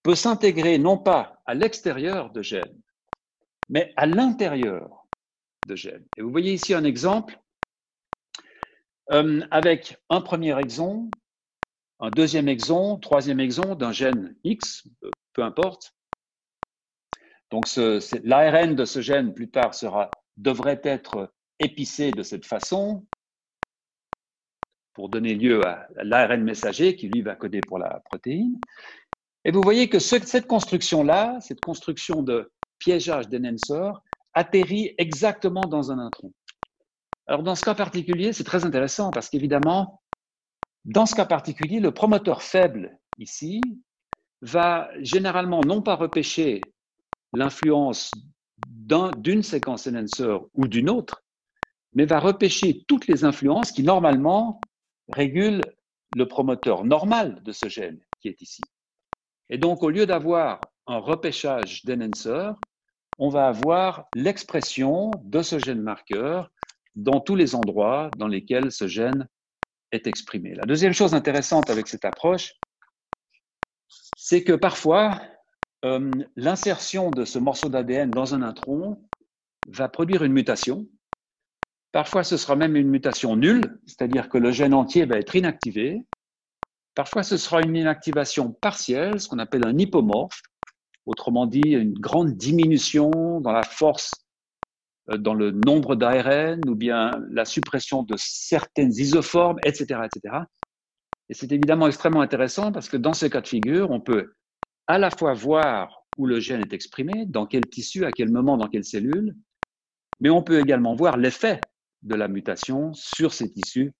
[0.02, 2.80] peut s'intégrer non pas à l'extérieur de gènes,
[3.68, 5.06] mais à l'intérieur
[5.64, 6.06] de gènes.
[6.16, 7.38] Et vous voyez ici un exemple
[9.12, 11.10] euh, avec un premier exon,
[12.00, 15.94] un deuxième exon, troisième exon d'un gène X, euh, peu importe.
[17.50, 17.66] Donc
[18.24, 23.06] l'ARN de ce gène plus tard sera, devrait être épicé de cette façon
[24.94, 28.58] pour donner lieu à l'ARN messager qui lui va coder pour la protéine.
[29.44, 33.90] Et vous voyez que cette construction-là, cette construction de piégeage d'enhancer,
[34.32, 36.32] atterrit exactement dans un intron.
[37.26, 40.02] Alors, dans ce cas particulier, c'est très intéressant parce qu'évidemment,
[40.84, 43.80] dans ce cas particulier, le promoteur faible ici
[44.42, 46.74] va généralement non pas repêcher
[47.32, 48.16] l'influence
[48.58, 51.24] d'une séquence enhancer ou d'une autre,
[51.94, 54.66] mais va repêcher toutes les influences qui normalement
[55.08, 55.74] régulent
[56.12, 58.70] le promoteur normal de ce gène qui est ici.
[59.48, 62.52] Et donc, au lieu d'avoir un repêchage d'enhancer,
[63.16, 66.50] on va avoir l'expression de ce gène marqueur
[66.96, 69.28] dans tous les endroits dans lesquels ce gène
[69.92, 70.54] est exprimé.
[70.54, 72.54] La deuxième chose intéressante avec cette approche,
[73.88, 75.20] c'est que parfois,
[75.84, 79.02] euh, l'insertion de ce morceau d'ADN dans un intron
[79.66, 80.86] va produire une mutation.
[81.92, 86.04] Parfois, ce sera même une mutation nulle, c'est-à-dire que le gène entier va être inactivé.
[86.94, 90.42] Parfois, ce sera une inactivation partielle, ce qu'on appelle un hypomorphe,
[91.06, 94.23] autrement dit, une grande diminution dans la force
[95.08, 100.00] dans le nombre d'ARN ou bien la suppression de certaines isoformes, etc.
[100.04, 100.36] etc.
[101.28, 104.34] Et c'est évidemment extrêmement intéressant parce que dans ce cas de figure, on peut
[104.86, 108.56] à la fois voir où le gène est exprimé, dans quel tissu, à quel moment,
[108.56, 109.34] dans quelle cellule,
[110.20, 111.64] mais on peut également voir l'effet
[112.02, 113.92] de la mutation sur ces tissus,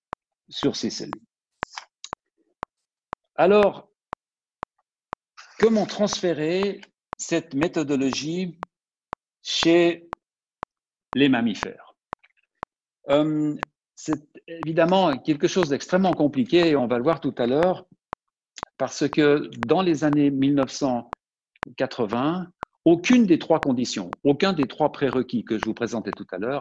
[0.49, 1.23] sur ces cellules.
[3.37, 3.91] Alors,
[5.59, 6.81] comment transférer
[7.17, 8.59] cette méthodologie
[9.43, 10.09] chez
[11.15, 11.95] les mammifères.
[13.11, 13.55] Euh,
[13.95, 17.87] c'est évidemment quelque chose d'extrêmement compliqué et on va le voir tout à l'heure
[18.77, 22.49] parce que dans les années 1980,
[22.85, 26.61] aucune des trois conditions, aucun des trois prérequis que je vous présentais tout à l'heure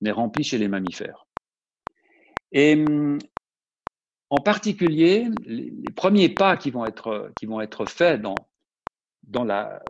[0.00, 1.26] n'est rempli chez les mammifères.
[2.52, 3.18] Et hum,
[4.30, 8.34] en particulier, les premiers pas qui vont être, qui vont être faits dans,
[9.22, 9.82] dans la,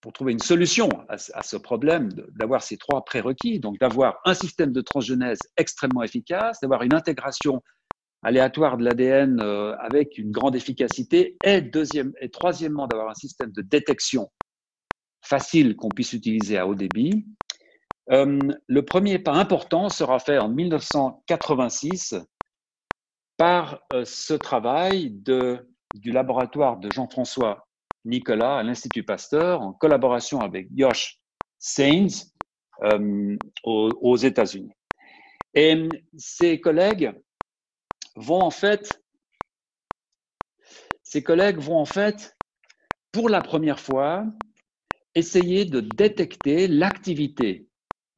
[0.00, 4.72] pour trouver une solution à, ce problème d'avoir ces trois prérequis, donc d'avoir un système
[4.72, 7.62] de transgenèse extrêmement efficace, d'avoir une intégration
[8.22, 13.50] aléatoire de l'ADN euh, avec une grande efficacité, et, deuxième, et troisièmement, d'avoir un système
[13.50, 14.30] de détection
[15.20, 17.26] facile qu'on puisse utiliser à haut débit.
[18.10, 22.14] Euh, le premier pas important sera fait en 1986
[23.36, 27.66] par euh, ce travail du laboratoire de Jean-François
[28.04, 31.18] Nicolas à l'Institut Pasteur en collaboration avec Josh
[31.58, 32.32] Sainz
[32.82, 34.72] euh, aux, États-Unis.
[35.54, 37.12] Et ses collègues
[38.16, 39.02] vont en fait,
[41.02, 42.36] ses collègues vont en fait,
[43.12, 44.24] pour la première fois,
[45.14, 47.68] essayer de détecter l'activité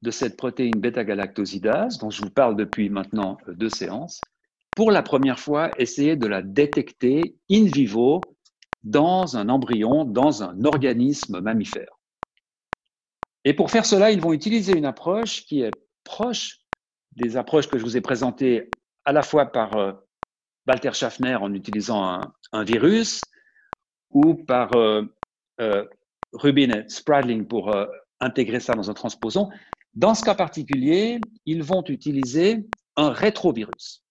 [0.02, 4.28] de cette protéine bêta-galactosidase, dont je vous parle depuis maintenant deux séances,
[4.74, 8.33] pour la première fois, essayer de la détecter in vivo
[8.84, 11.98] dans un embryon, dans un organisme mammifère.
[13.44, 15.70] Et pour faire cela, ils vont utiliser une approche qui est
[16.04, 16.60] proche
[17.16, 18.70] des approches que je vous ai présentées
[19.04, 19.92] à la fois par euh,
[20.66, 22.20] Walter Schaffner en utilisant
[22.52, 23.22] un, virus
[24.10, 25.02] ou par euh,
[25.60, 25.84] euh,
[26.32, 27.74] Rubin et Spradling pour
[28.20, 29.50] intégrer ça dans un transposon.
[29.94, 32.66] Dans ce cas particulier, ils vont utiliser
[32.96, 34.02] un rétrovirus.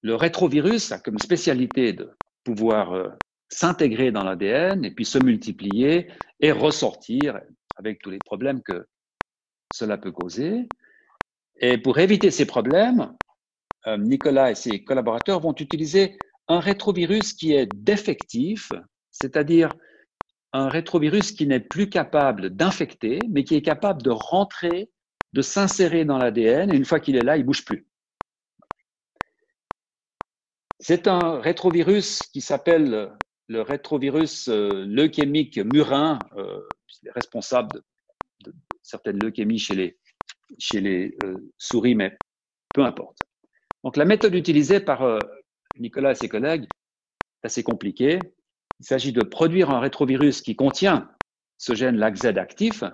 [0.00, 2.10] Le rétrovirus a comme spécialité de
[2.42, 3.12] pouvoir
[3.52, 6.10] s'intégrer dans l'ADN et puis se multiplier
[6.40, 7.38] et ressortir
[7.76, 8.86] avec tous les problèmes que
[9.70, 10.70] cela peut causer.
[11.60, 13.14] Et pour éviter ces problèmes,
[13.86, 18.72] euh, Nicolas et ses collaborateurs vont utiliser un rétrovirus qui est défectif,
[19.10, 19.76] c'est-à-dire
[20.54, 24.90] un rétrovirus qui n'est plus capable d'infecter, mais qui est capable de rentrer,
[25.34, 27.86] de s'insérer dans l'ADN, et une fois qu'il est là, il bouge plus.
[30.78, 33.12] C'est un rétrovirus qui s'appelle
[33.48, 36.60] le rétrovirus euh, leukémique murin, euh,
[37.14, 37.82] responsable
[38.44, 39.96] de, certaines leukémies chez
[40.74, 42.16] les, euh, souris, mais
[42.72, 43.18] peu importe.
[43.84, 45.18] Donc la méthode utilisée par
[45.78, 48.18] Nicolas et ses collègues est assez compliquée.
[48.80, 51.10] Il s'agit de produire un rétrovirus qui contient
[51.58, 52.84] ce gène LACZ actif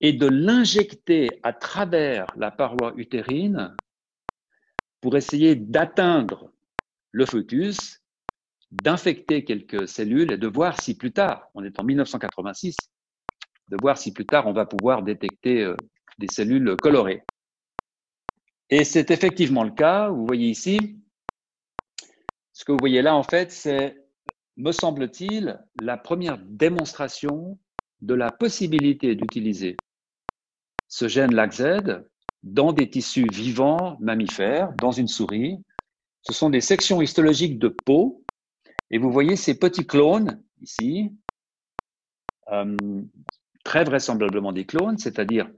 [0.00, 3.74] et de l'injecter à travers la paroi utérine
[5.00, 6.52] pour essayer d'atteindre
[7.12, 7.99] le fœtus,
[8.70, 12.90] d'infecter quelques cellules et de voir si plus tard, on est en 1986,
[13.68, 15.76] de voir si plus tard on va pouvoir détecter euh,
[16.18, 17.24] des cellules colorées.
[18.68, 20.08] Et c'est effectivement le cas.
[20.08, 21.00] Vous voyez ici,
[22.52, 23.96] ce que vous voyez là, en fait, c'est,
[24.56, 27.58] me semble-t-il, la première démonstration
[28.02, 29.80] de la possibilité d'utiliser
[30.88, 32.02] ce gène LACZ
[32.42, 35.58] dans des tissus vivants mammifères, dans une souris.
[36.22, 38.19] Ce sont des sections histologiques de peau.
[38.90, 41.12] Et vous voyez ces petits clones ici,
[42.50, 42.76] euh,
[43.64, 45.48] très vraisemblablement des clones, c'est-à-dire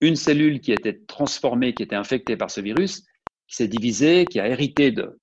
[0.00, 3.04] une cellule qui était transformée, qui était infectée par ce virus,
[3.46, 5.20] qui s'est divisée, qui a hérité de,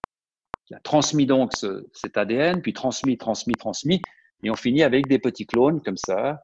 [0.66, 1.52] qui a transmis donc
[1.94, 4.02] cet ADN, puis transmis, transmis, transmis,
[4.44, 6.44] et on finit avec des petits clones comme ça,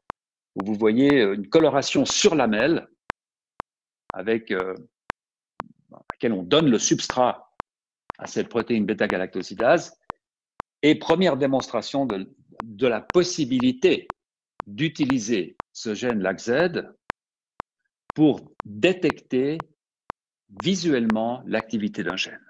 [0.56, 2.88] où vous voyez une coloration sur lamelle,
[4.14, 4.74] avec euh,
[5.94, 7.52] à laquelle on donne le substrat
[8.18, 9.98] à cette protéine bêta-galactosidase.
[10.84, 14.16] Et première démonstration de, la possibilité
[14.66, 16.84] d'utiliser ce gène LACZ
[18.14, 19.70] pour détecter
[20.50, 22.44] visuellement l'activité d'un gène.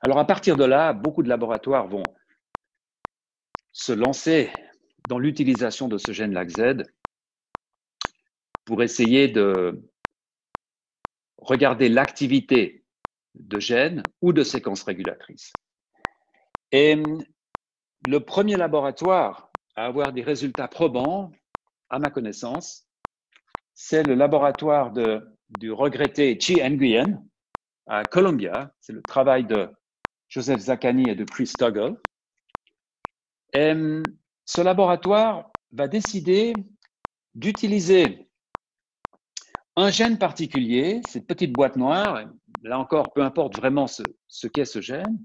[0.00, 2.14] Alors à partir de là, beaucoup de laboratoires vont
[3.72, 4.50] se lancer
[5.04, 6.82] dans l'utilisation de ce gène LACZ
[8.64, 9.82] pour essayer de
[11.38, 12.84] regarder l'activité
[13.34, 15.58] de gènes ou de séquences régulatrices.
[18.06, 21.32] Le premier laboratoire à avoir des résultats probants,
[21.90, 22.86] à ma connaissance,
[23.74, 27.22] c'est le laboratoire du regretté Chi Nguyen
[27.86, 28.72] à Columbia.
[28.80, 29.68] C'est le travail de
[30.28, 31.96] Joseph Zakani et de Chris Tuggle.
[33.52, 33.74] Et
[34.44, 36.54] ce laboratoire va décider
[37.34, 38.28] d'utiliser
[39.76, 42.24] un gène particulier, cette petite boîte noire,
[42.62, 45.18] là encore, peu importe vraiment ce, qu'est ce gène,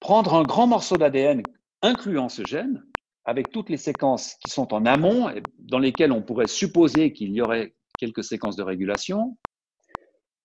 [0.00, 1.46] prendre un grand morceau d'ADN
[1.82, 2.84] incluant ce gène,
[3.24, 7.32] avec toutes les séquences qui sont en amont, et dans lesquelles on pourrait supposer qu'il
[7.32, 9.36] y aurait quelques séquences de régulation,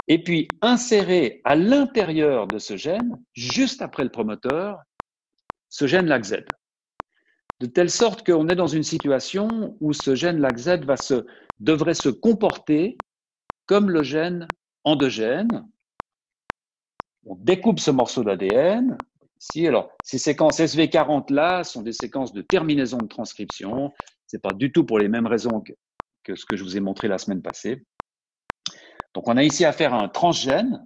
[0.07, 4.79] et puis insérer à l'intérieur de ce gène, juste après le promoteur,
[5.69, 6.43] ce gène LAC-Z.
[7.59, 11.25] De telle sorte qu'on est dans une situation où ce gène LAC-Z va se,
[11.59, 12.99] devrait se comporter
[13.67, 15.67] comme le gène endogène.
[17.25, 19.05] On découpe ce morceau d'ADN.
[19.43, 23.91] Si, alors, ces séquences SV40 là sont des séquences de terminaison de transcription.
[24.27, 25.63] Ce n'est pas du tout pour les mêmes raisons
[26.23, 27.83] que, ce que je vous ai montré la semaine passée.
[29.15, 30.85] Donc, on a ici affaire à un transgène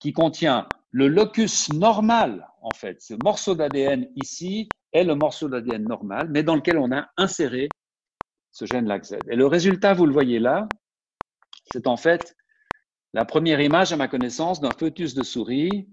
[0.00, 3.00] qui contient le locus normal, en fait.
[3.00, 7.68] Ce morceau d'ADN ici est le morceau d'ADN normal, mais dans lequel on a inséré
[8.50, 9.18] ce gène LAC-Z.
[9.30, 10.68] Et le résultat, vous le voyez là,
[11.66, 12.34] c'est en fait
[13.12, 15.86] la première image, à ma connaissance, d'un foetus de souris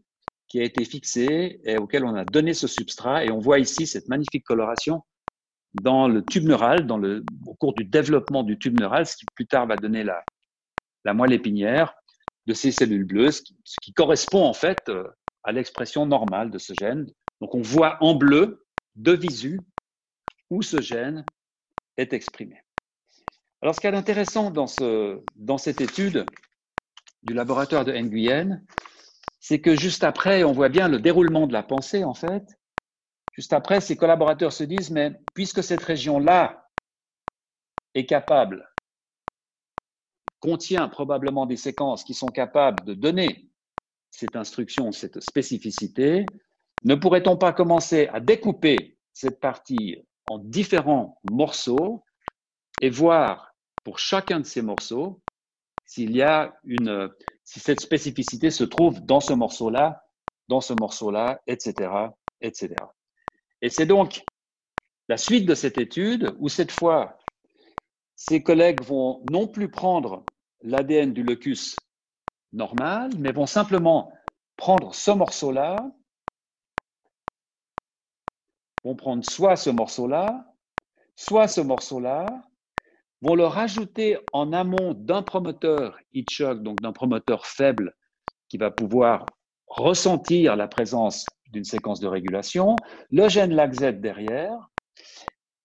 [0.50, 3.24] qui a été fixé et auquel on a donné ce substrat.
[3.24, 5.04] Et on voit ici cette magnifique coloration
[5.76, 9.26] dans le tube neural, dans le, au cours du développement du tube neural, ce qui
[9.36, 10.24] plus tard va donner la,
[11.06, 11.94] la moelle épinière
[12.48, 13.44] de ces cellules bleues, ce
[13.82, 15.08] qui, correspond en fait euh,
[15.44, 17.06] à l'expression normale de ce gène.
[17.42, 19.62] Donc on voit en bleu, de visu,
[20.50, 21.26] où ce gène
[21.98, 22.62] est exprimé.
[23.62, 26.26] Alors ce qui est intéressant dans, ce, dans cette étude
[27.22, 28.64] du laboratoire de Nguyen,
[29.39, 32.60] c'est que juste après, on voit bien le déroulement de la pensée en fait.
[33.32, 36.69] Juste après, ces collaborateurs se disent, mais puisque cette région-là
[37.93, 38.67] est capable
[40.39, 43.49] contient probablement des séquences qui sont capables de donner
[44.10, 46.32] cette instruction, cette spécificité,
[46.84, 49.97] ne pourrait-on pas commencer à découper cette partie
[50.28, 52.04] en différents morceaux
[52.80, 55.21] et voir pour chacun de ces morceaux
[55.86, 57.10] s'il y a une,
[57.50, 60.06] si cette spécificité se trouve dans ce morceau-là,
[60.50, 61.90] dans ce morceau-là, etc.,
[62.42, 62.76] etc.
[63.64, 64.28] Et c'est donc
[65.08, 67.18] la suite de cette étude où cette fois
[68.14, 70.30] ces collègues vont non plus prendre
[70.62, 71.88] l'ADN du locus
[72.54, 74.14] normal, mais vont simplement
[74.56, 75.92] prendre ce morceau-là,
[78.84, 80.54] vont prendre soit ce morceau-là,
[81.16, 82.48] soit ce morceau-là,
[83.22, 87.96] vont le rajouter en amont d'un promoteur Hitchcock, donc d'un promoteur faible
[88.48, 94.70] qui va pouvoir ressentir la présence d'une séquence de régulation, le gène LAC-Z derrière,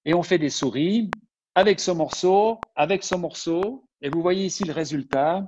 [0.05, 1.15] et on fait des souris
[1.55, 5.47] avec ce morceau, avec ce morceau, et vous voyez ici le résultat,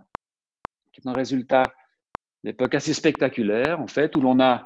[0.92, 1.74] qui est un résultat
[2.44, 4.62] d'époque assez spectaculaire, en fait, où l'on a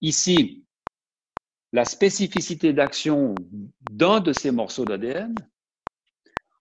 [0.00, 0.64] ici
[1.72, 3.44] la spécificité d'action
[3.80, 5.46] d'un de ces morceaux d'ADN,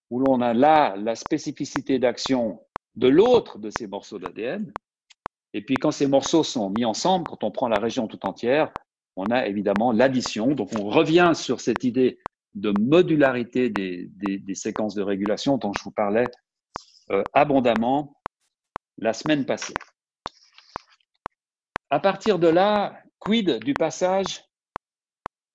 [0.09, 2.61] où l'on a là la spécificité d'action
[2.95, 4.73] de l'autre de ces morceaux d'ADN.
[5.53, 8.71] Et puis quand ces morceaux sont mis ensemble, quand on prend la région tout entière,
[9.15, 10.53] on a évidemment l'addition.
[10.53, 12.19] Donc on revient sur cette idée
[12.55, 16.31] de modularité des, séquences de régulation dont je vous parlais
[17.11, 18.15] euh, abondamment
[18.97, 19.75] la semaine passée.
[21.89, 24.43] À partir de là, quid du passage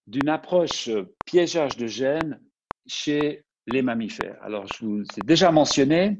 [0.06, 0.90] d'une approche
[1.24, 2.40] piégeage de gènes
[2.86, 6.18] chez les mammifères Alors, je vous ai déjà mentionné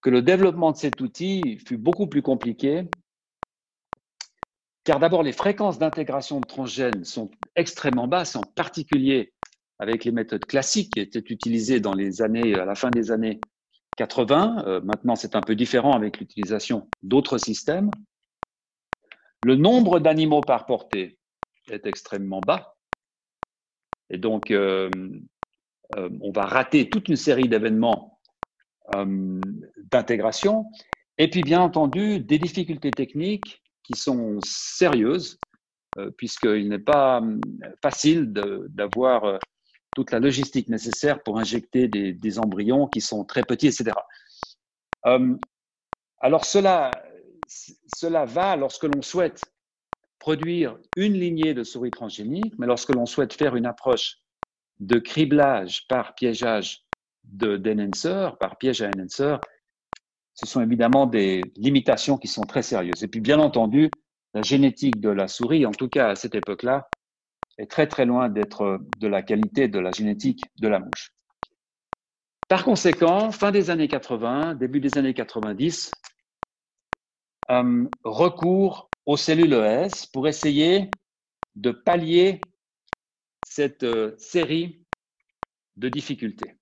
[0.00, 2.84] que le développement de cet outil fut beaucoup plus compliqué,
[4.84, 9.32] car d'abord, les fréquences d'intégration de transgènes sont extrêmement basses, en particulier
[9.78, 13.42] avec les méthodes classiques qui étaient utilisées dans les années, à la fin des années
[13.96, 14.64] 80.
[14.66, 17.92] Euh, maintenant, c'est un peu différent avec l'utilisation d'autres systèmes.
[19.42, 21.18] Le nombre d'animaux par portée
[21.68, 22.76] est extrêmement bas.
[24.10, 24.90] Et donc, euh,
[25.96, 28.10] euh, on va rater toute une série d'événements
[29.90, 30.66] d'intégration.
[31.16, 35.40] Et puis, bien entendu, des difficultés techniques qui sont sérieuses,
[36.18, 37.22] puisqu'il n'est pas
[37.80, 39.40] facile d'avoir
[39.94, 43.92] toute la logistique nécessaire pour injecter des, embryons qui sont très petits, etc.
[45.06, 45.36] Euh,
[46.18, 46.90] alors cela,
[47.46, 49.52] cela va lorsque l'on souhaite
[50.18, 54.18] produire une lignée de souris transgéniques, mais lorsque l'on souhaite faire une approche
[54.80, 56.84] de criblage par piégeage
[57.24, 59.36] d'enhancer, par piège à enhancer,
[60.34, 63.02] ce sont évidemment des limitations qui sont très sérieuses.
[63.04, 63.90] Et puis, bien entendu,
[64.34, 66.88] la génétique de la souris, en tout cas à cette époque-là,
[67.56, 71.12] est très très loin d'être de la qualité de la génétique de la mouche.
[72.48, 75.92] Par conséquent, fin des années 80, début des années 90,
[77.50, 80.90] euh, recours aux cellules ES pour essayer
[81.54, 82.40] de pallier
[83.54, 84.84] cette euh, série
[85.76, 86.56] de difficultés.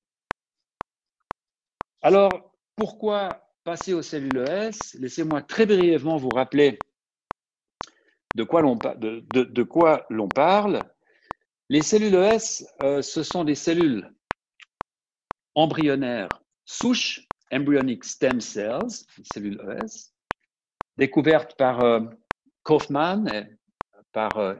[2.02, 6.78] Alors, pourquoi passer aux cellules ES Laissez-moi très brièvement vous rappeler
[8.34, 8.60] de quoi
[10.10, 10.82] l'on parle.
[11.70, 14.12] Les cellules ES, euh, ce sont des cellules
[15.54, 20.12] embryonnaires souches, embryonic stem cells, cellules ES,
[20.98, 22.00] découvertes par euh,
[22.62, 23.44] Kaufman, et
[24.12, 24.54] par euh,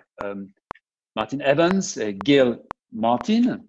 [1.15, 2.59] Martin Evans et Gail
[2.93, 3.61] Martin.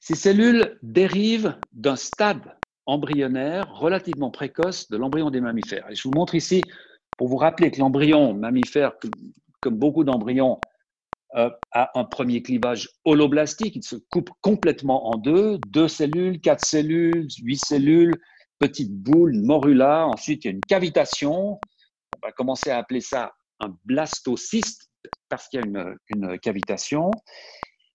[0.00, 5.90] Ces cellules dérivent d'un stade embryonnaire relativement précoce de l'embryon des mammifères.
[5.90, 6.62] Et je vous montre ici,
[7.16, 8.92] pour vous rappeler que l'embryon mammifère,
[9.60, 10.60] comme beaucoup d'embryons,
[11.36, 16.64] euh, a un premier clivage holoblastique, il se coupe complètement en deux, deux cellules, quatre
[16.64, 18.20] cellules, huit cellules,
[18.58, 21.60] petite boule, morula, ensuite il y a une cavitation,
[22.12, 24.90] on va commencer à appeler ça un blastocyste
[25.28, 27.10] parce qu'il y a une, cavitation,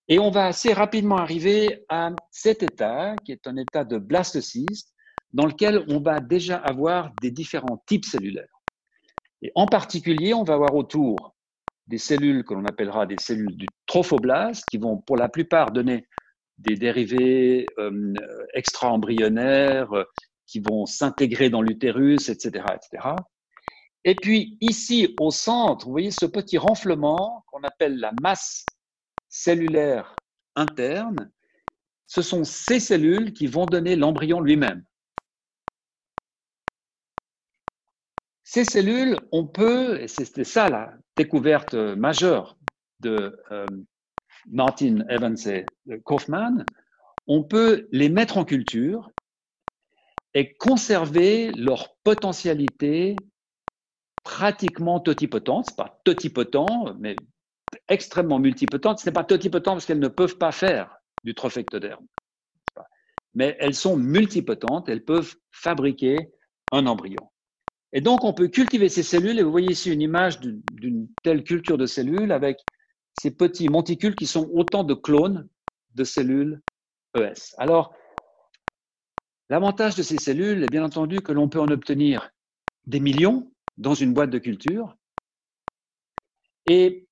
[0.07, 4.93] et on va assez rapidement arriver à cet état, qui est un état de blastocyste,
[5.31, 8.61] dans lequel on va déjà avoir des différents types cellulaires.
[9.41, 11.35] Et en particulier, on va avoir autour
[11.87, 16.07] des cellules que l'on appellera des cellules du trophoblast, qui vont pour la plupart donner
[16.57, 18.13] des dérivés euh,
[18.53, 20.03] extra-embryonnaires euh,
[20.45, 23.09] qui vont s'intégrer dans l'utérus, etc., etc.
[24.05, 28.77] Et puis ici au centre, vous voyez ce petit renflement qu'on appelle la masse
[29.27, 30.21] cellulaire
[30.55, 31.31] interne.
[32.07, 34.83] Ce sont ces cellules qui vont donner l'embryon lui-même.
[38.43, 42.57] Ces cellules, on peut, et c'était ça la découverte majeure
[42.99, 43.67] de euh,
[44.47, 45.65] Martin Evans et
[46.03, 46.65] Kaufman,
[47.27, 49.11] on peut les mettre en culture
[50.33, 53.15] et conserver leur potentialité
[54.23, 55.67] pratiquement totipotente.
[55.67, 57.25] Ce pas totipotent, mais
[57.87, 58.99] extrêmement multipotente.
[58.99, 62.05] Ce n'est pas totipotent parce qu'elles ne peuvent pas faire du trophectoderme.
[63.35, 66.31] Mais elles sont multipotentes, elles peuvent fabriquer
[66.71, 67.29] un embryon.
[67.91, 71.43] Et donc, on peut cultiver ces cellules, et vous voyez ici une image d'une telle
[71.43, 72.59] culture de cellules avec
[73.13, 75.47] ces petits monticules qui sont autant de clones
[75.95, 76.61] de cellules
[77.15, 77.55] ES.
[77.57, 77.93] Alors,
[79.49, 82.31] l'avantage de ces cellules est bien entendu que l'on peut en obtenir
[82.85, 83.48] des millions
[83.79, 84.95] dans une boîte de culture.
[86.65, 87.07] Et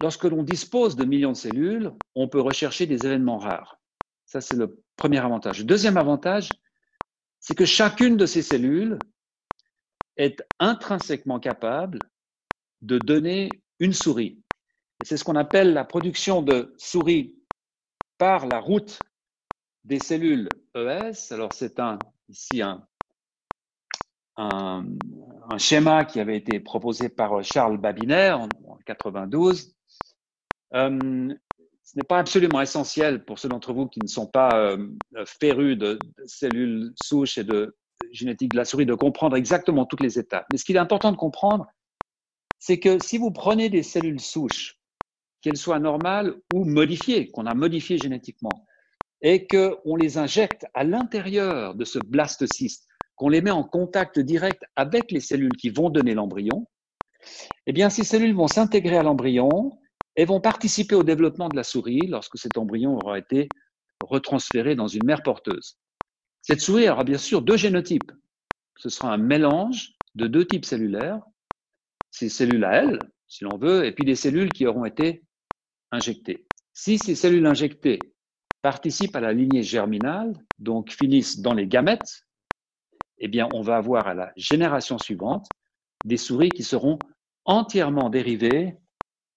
[0.00, 3.80] lorsque l'on dispose de millions de cellules, on peut rechercher des événements rares.
[4.26, 5.60] Ça, c'est le premier avantage.
[5.60, 6.50] Le deuxième avantage,
[7.38, 8.98] c'est que chacune de ces cellules
[10.16, 11.98] est intrinsèquement capable
[12.82, 14.42] de donner une souris.
[15.04, 17.36] C'est ce qu'on appelle la production de souris
[18.18, 19.00] par la route
[19.84, 21.32] des cellules ES.
[21.32, 21.98] Alors c'est un,
[22.28, 22.86] ici un,
[24.36, 24.86] un,
[25.58, 29.74] schéma qui avait été proposé par Charles Babinet en, 1992.
[30.74, 31.34] Euh,
[31.82, 34.88] ce n'est pas absolument essentiel pour ceux d'entre vous qui ne sont pas euh,
[35.26, 37.76] férus de, de, cellules souches et de
[38.12, 40.46] génétique de la souris de comprendre exactement toutes les étapes.
[40.50, 41.66] Mais ce qu'il est important de comprendre,
[42.58, 44.78] c'est que si vous prenez des cellules souches,
[45.40, 48.66] qu'elles soient normales ou modifiées, qu'on a modifiées génétiquement,
[49.20, 54.64] et qu'on les injecte à l'intérieur de ce blastocyste, qu'on les met en contact direct
[54.76, 56.66] avec les cellules qui vont donner l'embryon,
[57.66, 59.78] eh bien, ces cellules vont s'intégrer à l'embryon
[60.16, 63.52] et vont participer au développement de la souris lorsque cet embryon aura été
[64.00, 65.78] retransféré dans une mère porteuse.
[66.42, 68.10] Cette souris aura bien sûr deux génotypes.
[68.76, 71.20] Ce sera un mélange de deux types cellulaires,
[72.10, 75.24] ces cellules à elles, si l'on veut, et puis des cellules qui auront été
[75.90, 76.46] injectées.
[76.74, 78.12] Si ces cellules injectées
[78.60, 82.26] participent à la lignée germinale, donc finissent dans les gamètes,
[83.22, 85.52] eh on va avoir à la génération suivante
[86.04, 87.06] des souris qui seront
[87.44, 88.76] entièrement dérivées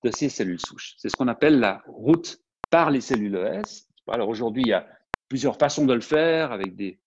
[0.03, 0.95] de ces cellules souches.
[0.97, 3.87] C'est ce qu'on appelle la route par les cellules ES.
[4.07, 4.87] Alors aujourd'hui, il y a
[5.29, 6.99] plusieurs façons de le faire avec des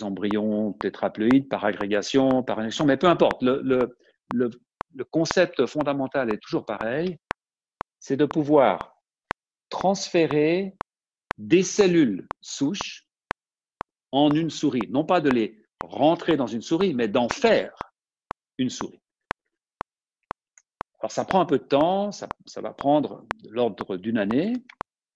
[0.00, 3.42] embryons tétraploïdes par agrégation, par injection, mais peu importe.
[3.42, 3.96] Le,
[4.94, 7.18] le concept fondamental est toujours pareil,
[7.98, 8.96] c'est de pouvoir
[9.68, 10.76] transférer
[11.38, 13.06] des cellules souches
[14.10, 14.88] en une souris.
[14.90, 15.61] Non pas de les
[15.92, 17.92] rentrer dans une souris, mais d'en faire
[18.58, 19.00] une souris.
[21.00, 24.62] Alors ça prend un peu de temps, ça, va prendre l'ordre d'une année,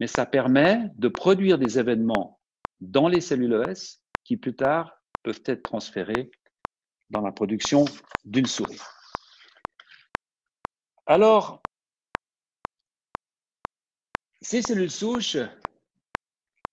[0.00, 2.40] mais ça permet de produire des événements
[2.80, 6.30] dans les cellules ES qui plus tard peuvent être transférés
[7.10, 7.84] dans la production
[8.24, 8.80] d'une souris.
[11.06, 11.64] Alors,
[14.40, 15.38] ces cellules souches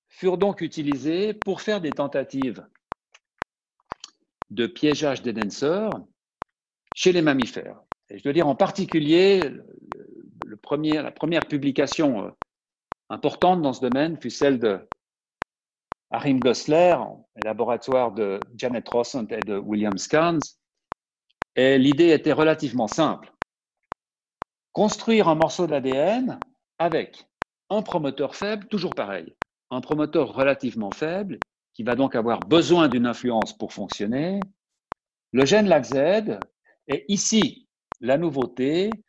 [0.07, 2.65] furent donc utilisées pour faire des tentatives
[4.53, 5.99] de piégeage des danseurs
[6.93, 7.81] chez les mammifères.
[8.09, 9.51] Et je dois dire en particulier,
[10.43, 12.31] la première publication euh,
[13.09, 14.79] importante dans ce domaine fut celle de
[16.11, 16.97] Harim Gosler,
[17.43, 20.37] laboratoire de Janet Rossant et de William Scans.
[21.55, 23.33] Et l'idée était relativement simple.
[24.71, 26.43] Construire un morceau de l'ADN
[26.77, 27.27] avec
[27.69, 29.35] un promoteur faible, toujours pareil,
[29.71, 31.41] un promoteur relativement faible
[31.73, 34.47] qui va donc avoir besoin d'une influence pour fonctionner.
[35.31, 36.39] Le gène LACZ
[36.87, 37.67] est ici
[38.01, 39.03] la nouveauté,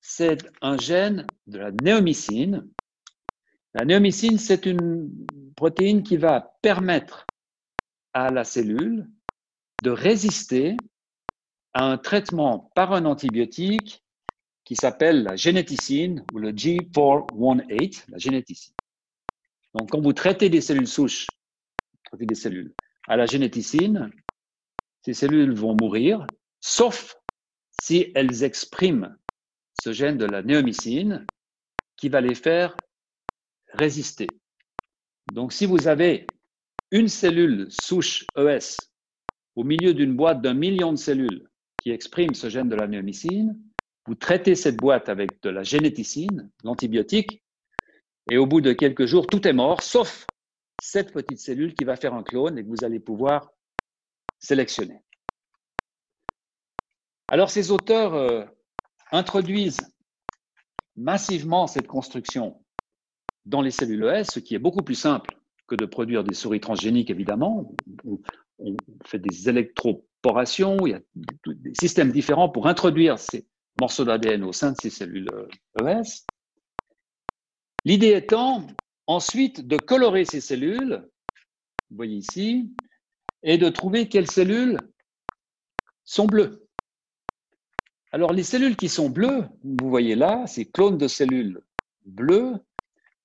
[0.00, 2.66] c'est un gène de la néomycine.
[3.74, 5.10] La néomycine, c'est une
[5.54, 7.30] protéine qui va permettre
[8.12, 9.08] à la cellule
[9.82, 10.82] de résister
[11.74, 14.04] à un traitement par un antibiotique
[14.64, 18.74] qui s'appelle la généticine ou le G418, la généticine.
[19.74, 21.39] Donc, quand vous traitez des cellules souches,
[22.18, 22.74] des cellules
[23.08, 24.10] à la généticine,
[25.02, 26.28] ces cellules vont mourir,
[26.60, 27.16] sauf
[27.70, 29.16] si elles expriment
[29.74, 31.28] ce gène de la néomycine
[31.96, 32.80] qui va les faire
[33.72, 34.38] résister.
[35.26, 36.34] Donc, si vous avez
[36.90, 38.90] une cellule souche ES
[39.54, 41.48] au milieu d'une boîte d'un million de cellules
[41.78, 43.58] qui expriment ce gène de la néomycine,
[44.06, 47.42] vous traitez cette boîte avec de la généticine, l'antibiotique,
[48.26, 50.29] et au bout de quelques jours, tout est mort, sauf
[50.80, 53.52] cette petite cellule qui va faire un clone et que vous allez pouvoir
[54.38, 55.02] sélectionner.
[57.28, 58.44] Alors ces auteurs euh,
[59.12, 59.86] introduisent
[60.96, 62.64] massivement cette construction
[63.46, 66.60] dans les cellules ES, ce qui est beaucoup plus simple que de produire des souris
[66.60, 67.72] transgéniques, évidemment.
[68.04, 68.18] On,
[69.06, 71.00] fait des électroporations, il y a
[71.46, 73.46] des systèmes différents pour introduire ces
[73.78, 75.30] morceaux d'ADN au sein de ces cellules
[75.78, 75.82] ES.
[75.82, 76.02] Euh, e
[77.86, 78.66] L'idée étant
[79.06, 81.08] ensuite de colorer ces cellules,
[81.90, 82.72] vous voyez ici,
[83.42, 84.88] et de trouver quelles cellules
[86.04, 86.66] sont bleues.
[88.12, 91.62] Alors les cellules qui sont bleues, vous voyez là, ces clones de cellules
[92.04, 92.54] bleues,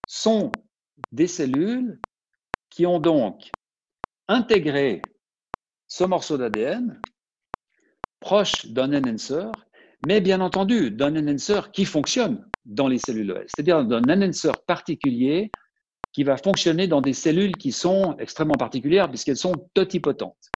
[0.05, 0.63] sont
[1.11, 2.01] des cellules
[2.69, 3.55] qui ont donc
[4.27, 5.15] intégré
[5.87, 7.03] ce morceau d'ADN
[8.19, 9.51] proche d'un enhancer,
[10.01, 15.53] mais bien entendu d'un enhancer qui fonctionne dans les cellules ES, c'est-à-dire d'un enhancer particulier
[16.15, 20.49] qui va fonctionner dans des cellules qui sont extrêmement particulières puisqu'elles sont totipotentes.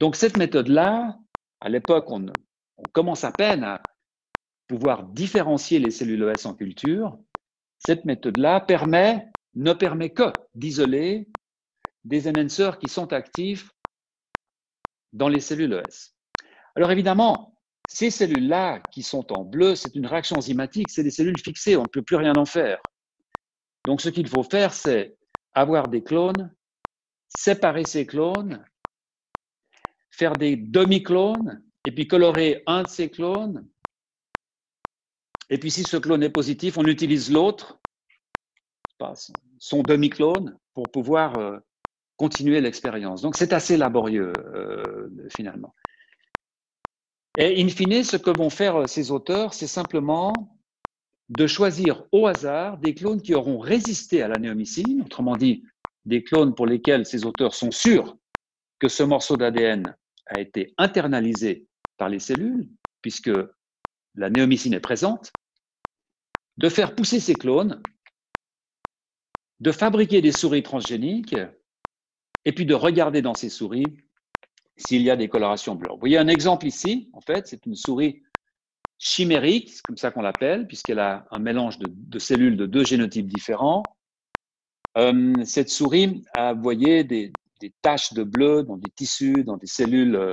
[0.00, 1.18] Donc cette méthode-là,
[1.62, 2.26] à l'époque, on,
[2.92, 3.80] commence à peine à
[4.66, 7.18] pouvoir différencier les cellules ES en culture.
[7.78, 11.26] Cette méthode-là permet, ne permet que d'isoler
[12.04, 13.70] des enhancers qui sont actifs
[15.14, 16.12] dans les cellules ES.
[16.74, 21.40] Alors évidemment, ces cellules-là qui sont en bleu, c'est une réaction enzymatique, c'est des cellules
[21.40, 22.78] fixées, on ne peut plus rien en faire.
[23.86, 25.16] Donc ce qu'il faut faire, c'est
[25.54, 26.52] avoir des clones,
[27.28, 28.64] séparer ces clones,
[30.10, 33.66] faire des demi-clones, et puis colorer un de ces clones.
[35.50, 37.80] Et puis si ce clone est positif, on utilise l'autre,
[39.58, 41.58] son demi-clone, pour pouvoir euh,
[42.16, 43.22] continuer l'expérience.
[43.22, 45.74] Donc c'est assez laborieux euh, finalement.
[47.36, 50.55] Et in fine, ce que vont faire euh, ces auteurs, c'est simplement
[51.28, 55.64] de choisir au hasard des clones qui auront résisté à la néomycine, autrement dit,
[56.04, 58.16] des clones pour lesquels ces auteurs sont sûrs
[58.78, 59.96] que ce morceau d'ADN
[60.26, 61.66] a été internalisé
[61.96, 62.68] par les cellules,
[63.02, 63.30] puisque
[64.14, 65.34] la néomycine est présente,
[66.58, 67.82] de faire pousser ces clones,
[69.60, 71.36] de fabriquer des souris transgéniques,
[72.44, 73.96] et puis de regarder dans ces souris
[74.76, 75.90] s'il y a des colorations bleues.
[75.90, 78.22] Vous voyez un exemple ici, en fait, c'est une souris
[78.98, 83.28] chimérique, c'est comme ça qu'on l'appelle, puisqu'elle a un mélange de, cellules de deux génotypes
[83.28, 83.82] différents.
[84.96, 87.32] Euh, cette souris a, vous des,
[87.82, 90.32] taches de bleu dans des tissus, dans des cellules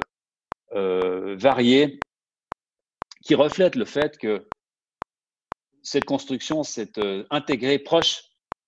[0.73, 1.99] euh, variées,
[3.23, 4.47] qui reflètent le fait que
[5.83, 8.23] cette construction s'est euh, intégrée proche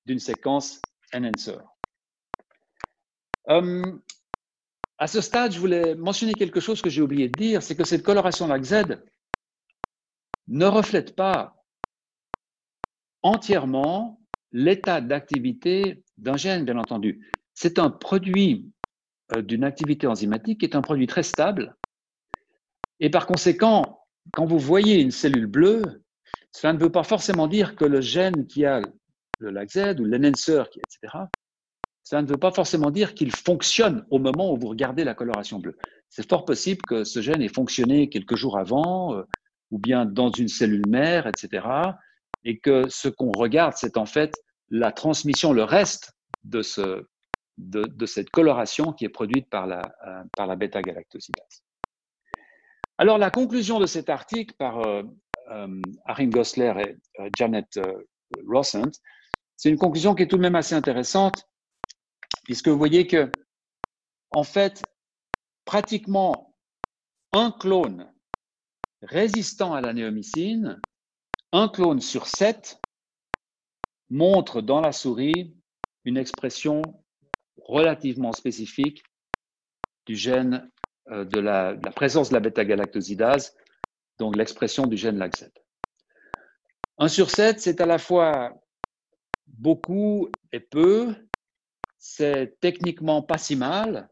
[0.05, 0.81] d'une séquence
[1.13, 1.57] enhancer.
[3.49, 3.81] Euh,
[4.97, 7.83] à ce stade, je voulais mentionner quelque chose que j'ai oublié de dire, c'est que
[7.83, 8.97] cette coloration LAC-Z
[10.47, 11.63] ne reflète pas
[13.23, 14.21] entièrement
[14.51, 17.43] l'état d'activité d'un gène, bien entendu.
[17.53, 18.71] C'est un produit
[19.31, 21.75] euh, d'une activité enzymatique qui est un produit très stable.
[22.99, 23.99] Et par conséquent,
[24.33, 26.03] quand vous voyez une cellule bleue,
[26.51, 28.81] cela ne veut pas forcément dire que le gène qui a
[29.39, 31.25] le LAC-Z ou l'enhancer, etc.,
[32.03, 35.59] ça ne veut pas forcément dire qu'il fonctionne au moment où vous regardez la coloration
[35.59, 35.75] bleue.
[36.09, 39.23] C'est fort possible que ce gène ait fonctionné quelques jours avant, euh,
[39.75, 41.67] ou bien dans une cellule mère, etc.,
[42.45, 44.33] et que ce qu'on regarde, c'est en fait
[44.69, 46.13] la transmission, le reste
[46.45, 47.05] de, ce,
[47.57, 51.63] de, cette coloration qui est produite par la, euh, par la bêta-galactosidase.
[52.97, 55.03] Alors, la conclusion de cet article par euh,
[56.05, 57.77] Arim Gosler et Janet
[58.47, 59.01] Rossent,
[59.57, 61.49] c'est une conclusion qui est tout de même assez intéressante
[62.45, 63.29] puisque vous voyez que,
[64.31, 64.83] en fait,
[65.65, 66.55] pratiquement
[67.33, 68.09] un clone
[69.07, 70.83] résistant à la néomycine,
[71.51, 72.83] un clone sur sept
[74.09, 75.55] montre dans la souris
[76.03, 77.03] une expression
[77.57, 79.03] relativement spécifique
[80.05, 80.69] du gène
[81.11, 83.55] euh, de, la, présence de la bêta-galactosidase,
[84.19, 85.51] donc l'expression du gène LAG7.
[86.97, 88.53] 1 sur 7, c'est à la fois
[89.47, 91.15] beaucoup et peu.
[91.97, 94.09] C'est techniquement pas si mal,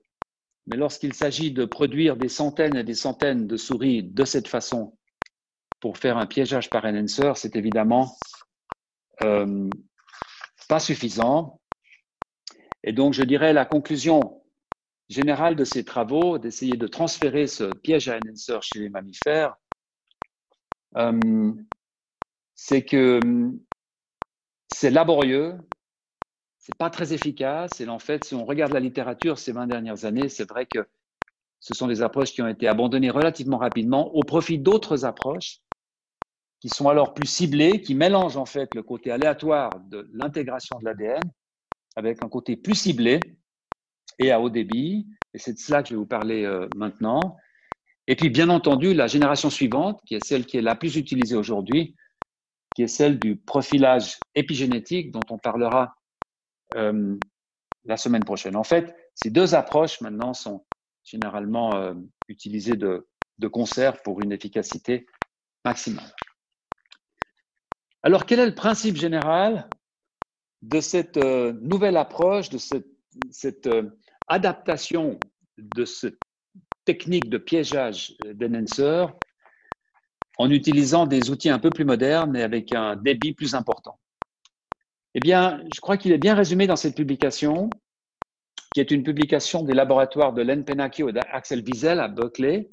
[0.65, 4.97] mais lorsqu'il s'agit de produire des centaines et des centaines de souris de cette façon
[5.79, 8.15] pour faire un piégeage par enhancer, c'est évidemment
[9.21, 9.73] euh,
[10.69, 11.59] pas suffisant.
[12.83, 14.41] Et donc, je dirais la conclusion
[15.09, 19.55] générale de ces travaux, d'essayer de transférer ce piège à enhancer chez les mammifères,
[20.95, 21.51] euh,
[22.55, 23.51] c'est que
[24.67, 25.57] c'est laborieux,
[26.63, 27.81] c'est pas très efficace.
[27.81, 30.87] Et en fait, si on regarde la littérature ces 20 dernières années, c'est vrai que
[31.59, 35.59] ce sont des approches qui ont été abandonnées relativement rapidement au profit d'autres approches
[36.61, 40.85] qui sont alors plus ciblées, qui mélangent en fait le côté aléatoire de l'intégration de
[40.85, 41.29] l'ADN
[41.97, 43.37] avec un côté plus ciblé
[44.17, 45.05] et à haut débit.
[45.33, 47.35] Et c'est de cela que je vais vous parler euh, maintenant.
[48.07, 51.35] Et puis, bien entendu, la génération suivante, qui est celle qui est la plus utilisée
[51.35, 51.95] aujourd'hui,
[52.73, 55.95] qui est celle du profilage épigénétique dont on parlera
[56.75, 57.17] euh,
[57.85, 58.55] la semaine prochaine.
[58.55, 60.65] En fait, ces deux approches maintenant sont
[61.03, 61.93] généralement euh,
[62.29, 63.05] utilisées de,
[63.51, 65.05] concert pour une efficacité
[65.65, 66.15] maximale.
[68.01, 69.69] Alors, quel est le principe général
[70.61, 73.69] de cette euh, nouvelle approche, de cette,
[74.27, 75.21] adaptation
[75.57, 76.17] de cette
[76.85, 79.07] technique de piégeage d'enhancer
[80.37, 83.99] en utilisant des outils un peu plus modernes et avec un débit plus important?
[85.15, 87.79] Eh bien, je crois qu'il est bien résumé dans cette publication,
[88.73, 92.71] qui est une publication des laboratoires de Len Penacchio et d'Axel Wiesel à Berkeley,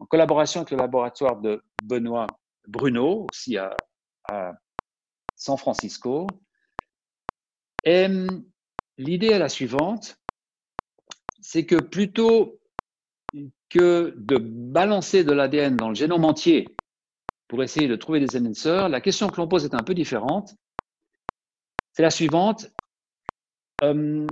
[0.00, 2.26] en collaboration avec le laboratoire de Benoît
[2.66, 3.76] Bruno, aussi à,
[5.34, 6.40] San Francisco.
[7.82, 8.06] Et
[8.98, 10.18] l'idée est la suivante,
[11.40, 12.60] c'est que plutôt
[13.70, 16.68] que de balancer de l'ADN dans le génome entier
[17.48, 20.54] pour essayer de trouver des enhancers, la question que l'on pose est un peu différente
[21.92, 22.70] c'est la suivante.
[23.82, 24.30] Euh,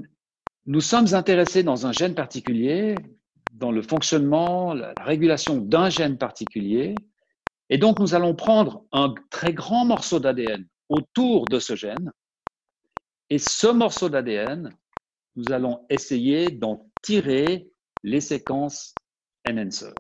[0.67, 3.05] nous sommes intéressés dans un gène particulier,
[3.51, 7.05] dans le fonctionnement, la régulation d'un gène particulier,
[7.71, 12.13] et donc nous allons prendre un très grand morceau d'ADN autour de ce gène,
[13.31, 14.75] et ce morceau d'ADN,
[15.37, 17.71] nous allons essayer d'en tirer
[18.03, 18.99] les séquences
[19.47, 19.93] enhancer.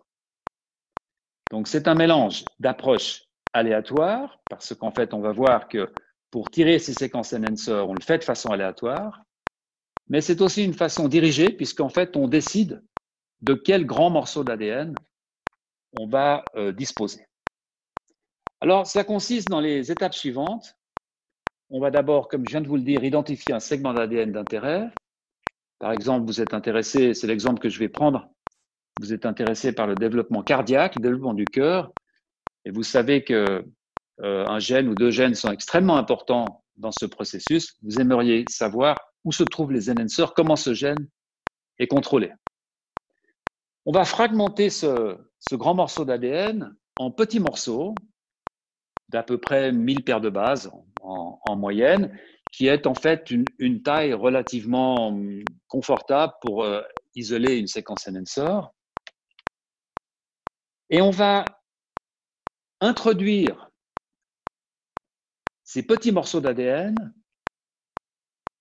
[1.50, 5.92] Donc c'est un mélange d'approches aléatoires, parce qu'en fait on va voir que
[6.30, 9.22] pour tirer ces séquences enhancer, on le fait de façon aléatoire,
[10.08, 12.82] mais c'est aussi une façon dirigée, puisqu'en fait, on décide
[13.42, 14.98] de quel grand morceau d'ADN
[15.92, 17.26] on va euh, disposer.
[18.60, 20.76] Alors, ça consiste dans les étapes suivantes.
[21.70, 24.90] On va d'abord, comme je viens de vous le dire, identifier un segment d'ADN d'intérêt.
[25.78, 28.28] Par exemple, vous êtes intéressé, c'est l'exemple que je vais prendre,
[28.96, 31.92] vous êtes intéressé par le développement cardiaque, le développement du cœur,
[32.64, 33.64] et vous savez que
[34.22, 39.32] un gène ou deux gènes sont extrêmement importants dans ce processus, vous aimeriez savoir où
[39.32, 41.08] se trouvent les enhancers, comment ce gène
[41.78, 42.32] est contrôlé.
[43.84, 45.16] On va fragmenter ce,
[45.52, 47.94] grand morceau d'ADN en petits morceaux
[49.08, 52.18] d'à peu près 1000 paires de bases en, moyenne,
[52.50, 55.18] qui est en fait une, taille relativement
[55.68, 56.82] confortable pour euh,
[57.14, 58.60] isoler une séquence enhancer.
[60.90, 61.44] Et on va
[62.80, 63.67] introduire
[65.68, 67.12] ces petits morceaux d'ADN,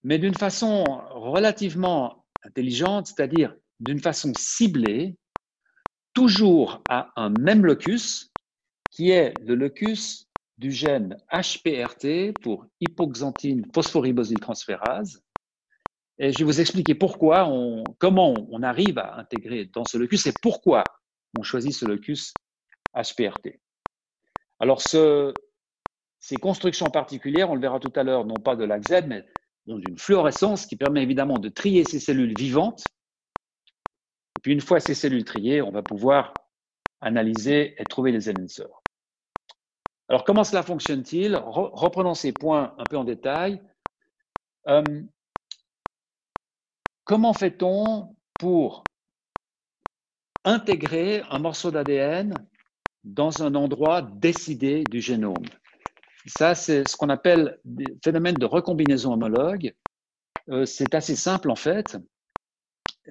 [0.04, 5.16] mais d'une façon relativement intelligente, c'est-à-dire d'une façon ciblée,
[6.14, 8.34] toujours à un même locus,
[8.90, 10.28] qui est le locus
[10.58, 15.24] du gène HPRT pour hypoxanthine phosphoribosyltransférase.
[16.18, 17.50] Et je vais vous expliquer pourquoi,
[18.00, 20.84] comment on arrive à intégrer dans ce locus et pourquoi
[21.38, 22.38] on choisit ce locus
[22.94, 23.62] HPRT.
[24.60, 25.47] Alors, ce,
[26.28, 29.26] ces constructions particulières, on le verra tout à l'heure, non pas de l'AXZ, mais
[29.66, 32.94] d'une fluorescence qui permet évidemment de trier ces cellules vivantes.
[34.36, 36.50] Et puis une fois ces cellules triées, on va pouvoir
[37.00, 38.84] analyser et trouver les enhancers.
[40.10, 41.38] Alors comment cela fonctionne-t-il?
[41.38, 43.62] Reprenons ces points un peu en détail.
[44.68, 45.02] Euh,
[47.06, 48.90] comment fait-on pour
[50.44, 52.46] intégrer un morceau d'ADN
[53.06, 55.46] dans un endroit décidé du génome?
[56.30, 59.74] Ça, c'est ce qu'on appelle des phénomènes de recombinaison homologue.
[60.50, 61.98] Euh, c'est assez simple en fait.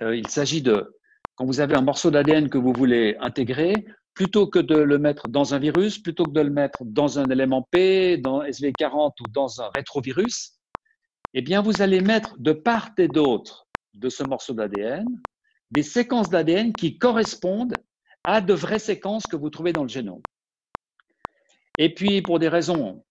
[0.03, 0.97] Euh, il s'agit de,
[1.35, 5.29] quand vous avez un morceau d'ADN que vous voulez intégrer, plutôt que de le mettre
[5.29, 9.29] dans un virus, plutôt que de le mettre dans un élément P, dans SV40 ou
[9.29, 10.55] dans un rétrovirus,
[11.35, 15.07] eh bien, vous allez mettre de part et d'autre de ce morceau d'ADN
[15.71, 17.77] des séquences d'ADN qui correspondent
[18.25, 20.23] à de vraies séquences que vous trouvez dans le génome.
[21.79, 23.05] Et puis, pour des raisons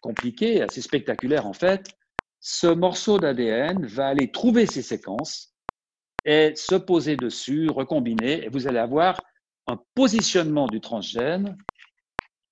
[0.00, 1.86] compliquées, assez spectaculaires en fait,
[2.40, 5.54] ce morceau d'ADN va aller trouver ces séquences
[6.24, 9.22] et se poser dessus, recombiner, et vous allez avoir
[9.66, 11.56] un positionnement du transgène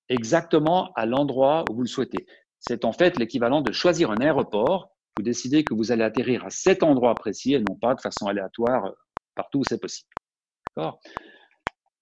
[0.08, 2.26] exactement à l'endroit où vous le souhaitez.
[2.60, 4.90] C'est en fait l'équivalent de choisir un aéroport.
[5.16, 8.26] Vous décidez que vous allez atterrir à cet endroit précis et non pas de façon
[8.26, 8.92] aléatoire
[9.34, 10.10] partout où c'est possible.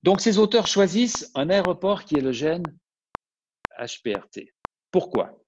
[0.02, 2.76] Donc, ces auteurs choisissent un aéroport qui est le gène
[3.78, 4.55] HPRT.
[4.90, 5.38] Pourquoi?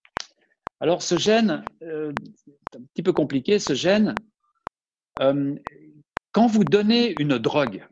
[0.81, 2.13] Alors, ce gène, euh,
[2.45, 4.23] c'est un petit peu compliqué, ce gène,
[5.21, 5.57] euh,
[6.33, 7.87] quand vous donnez une drogue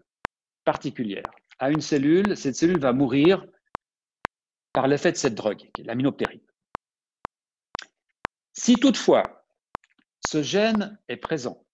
[0.64, 3.46] particulière à une cellule, cette cellule va mourir
[4.72, 6.42] par l'effet de cette drogue, qui est l'aminoptérine.
[8.52, 9.46] Si toutefois
[10.20, 11.64] ce gène est présent,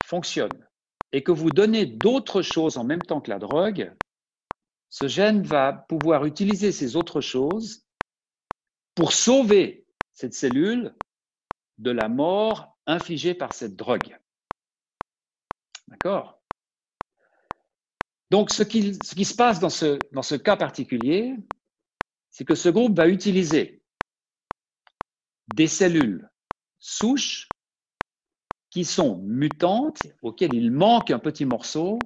[0.00, 0.66] fonctionne,
[1.12, 3.94] et que vous donnez d'autres choses en même temps que la drogue,
[4.90, 7.86] ce gène va pouvoir utiliser ces autres choses
[8.94, 10.94] pour sauver cette cellule
[11.78, 14.18] de la mort infligée par cette drogue.
[15.88, 16.40] D'accord?
[18.30, 21.36] Donc, ce qui, se passe dans ce cas particulier,
[22.30, 23.82] c'est que ce groupe va utiliser
[25.48, 26.30] des cellules
[26.78, 27.52] souches
[28.70, 31.98] qui sont mutantes, auxquelles il manque un petit morceau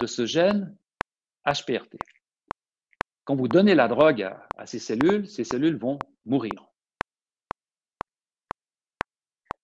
[0.00, 0.76] de ce gène
[1.46, 1.96] HPRT.
[3.24, 6.66] Quand vous donnez la drogue à, ces cellules, ces cellules vont mourir.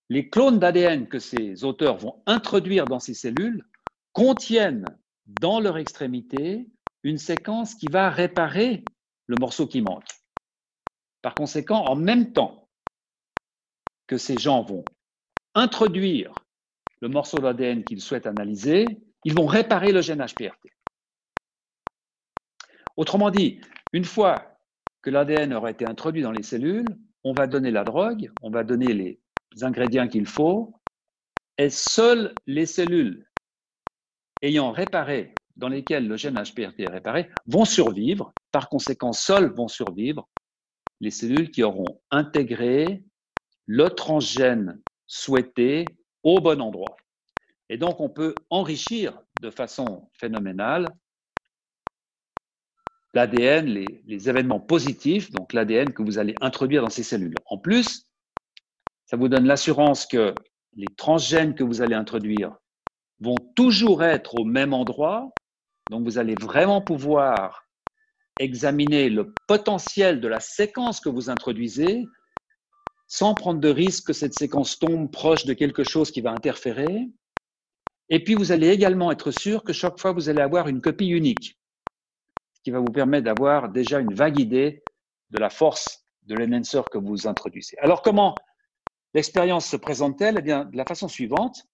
[0.08, 3.64] Les clones d'ADN que ces auteurs vont introduire dans ces cellules
[4.12, 6.66] contiennent dans leur extrémité
[7.02, 8.88] une séquence qui va réparer
[9.26, 10.08] le morceau qui manque.
[11.20, 12.68] Par conséquent, en même temps
[14.06, 14.88] que ces gens vont
[15.54, 16.46] introduire
[17.00, 20.77] le morceau d'ADN qu'ils souhaitent analyser, ils vont réparer le gène HPRT.
[22.98, 23.60] Autrement dit,
[23.92, 24.58] une fois
[25.02, 28.64] que l'ADN aura été introduit dans les cellules, on va donner la drogue, on va
[28.64, 29.20] donner les
[29.62, 30.74] ingrédients qu'il faut,
[31.58, 33.24] et seules les cellules
[34.42, 38.34] ayant réparé, dans lesquelles le gène HPRT est réparé, vont survivre.
[38.50, 40.28] Par conséquent, seules vont survivre
[41.00, 43.04] les cellules qui auront intégré
[43.66, 46.96] le transgène souhaité au bon endroit.
[47.68, 50.92] Et donc, on peut enrichir de façon phénoménale
[53.14, 57.34] l'ADN, les, événements positifs, donc l'ADN que vous allez introduire dans ces cellules.
[57.46, 58.06] En plus,
[59.06, 60.34] ça vous donne l'assurance que
[60.76, 62.56] les transgènes que vous allez introduire
[63.20, 65.30] vont toujours être au même endroit.
[65.90, 67.64] Donc, vous allez vraiment pouvoir
[68.38, 72.04] examiner le potentiel de la séquence que vous introduisez
[73.08, 77.08] sans prendre de risque que cette séquence tombe proche de quelque chose qui va interférer.
[78.10, 81.08] Et puis, vous allez également être sûr que chaque fois, vous allez avoir une copie
[81.08, 81.57] unique,
[82.68, 84.84] qui va vous permettre d'avoir déjà une vague idée
[85.30, 87.78] de la force de l'enhancer que vous introduisez.
[87.78, 88.34] Alors, comment
[89.14, 90.36] l'expérience se présente-t-elle?
[90.38, 91.64] Eh bien, de la façon suivante.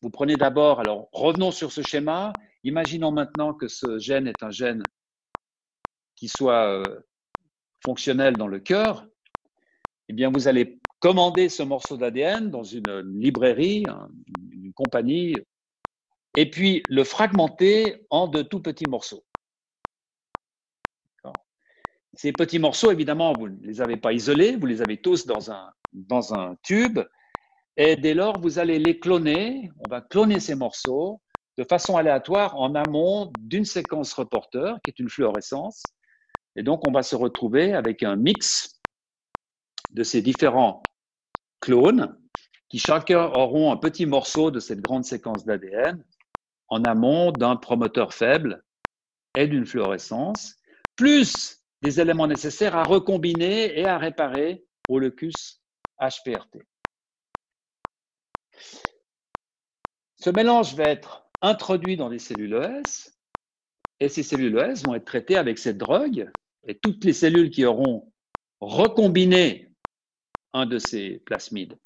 [0.00, 2.32] Vous prenez d'abord, alors revenons sur ce schéma.
[2.64, 4.88] Imaginons maintenant que ce gène est un gène
[6.14, 6.98] qui soit euh,
[7.84, 9.06] fonctionnel dans le cœur
[10.08, 13.84] eh bien, vous allez commander ce morceau d'ADN dans une librairie,
[14.50, 15.36] une compagnie,
[16.36, 19.25] et puis le fragmenter en de tout petits morceaux.
[22.16, 25.50] Ces petits morceaux, évidemment, vous ne les avez pas isolés, vous les avez tous dans
[25.50, 26.98] un, dans un tube,
[27.76, 31.20] et dès lors, vous allez les cloner, on va cloner ces morceaux
[31.58, 35.92] de façon aléatoire en amont d'une séquence reporter, qui est une fluorescence,
[36.56, 38.80] et donc on va se retrouver avec un mix
[39.90, 40.90] de ces différents
[41.60, 42.18] clones
[42.70, 46.02] qui chacun auront un petit morceau de cette grande séquence d'ADN
[46.68, 48.64] en amont d'un promoteur faible
[49.34, 50.56] et d'une fluorescence,
[50.96, 55.62] plus des éléments nécessaires à recombiner et à réparer au locus
[56.00, 56.58] HPRT.
[60.16, 63.10] Ce mélange va être introduit dans des cellules ES
[64.00, 66.32] et ces cellules ES vont être traitées avec cette drogue
[66.66, 68.12] et toutes les cellules qui auront
[68.60, 69.70] recombiné
[70.52, 71.78] un de ces plasmides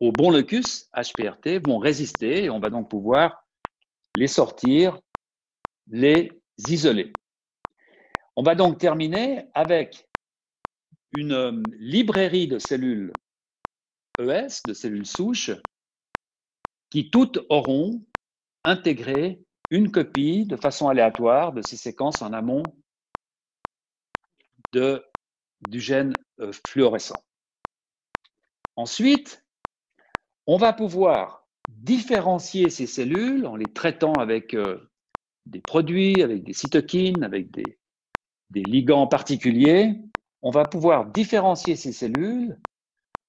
[0.00, 3.46] au bon locus HPRT vont résister et on va donc pouvoir
[4.14, 5.00] les sortir,
[5.88, 7.18] les isoler.
[8.36, 10.06] On va donc terminer avec
[11.12, 13.12] une euh, librairie de cellules
[14.18, 15.52] ES, de cellules souches,
[16.90, 18.04] qui toutes auront
[18.64, 22.62] intégré une copie de façon aléatoire de ces séquences en amont
[24.72, 27.24] du gène euh, fluorescent.
[28.76, 29.44] Ensuite,
[30.46, 34.90] on va pouvoir différencier ces cellules en les traitant avec euh,
[35.46, 37.78] des produits, avec des cytokines, avec des,
[38.50, 40.00] des ligands particuliers.
[40.42, 42.58] On va pouvoir différencier ces cellules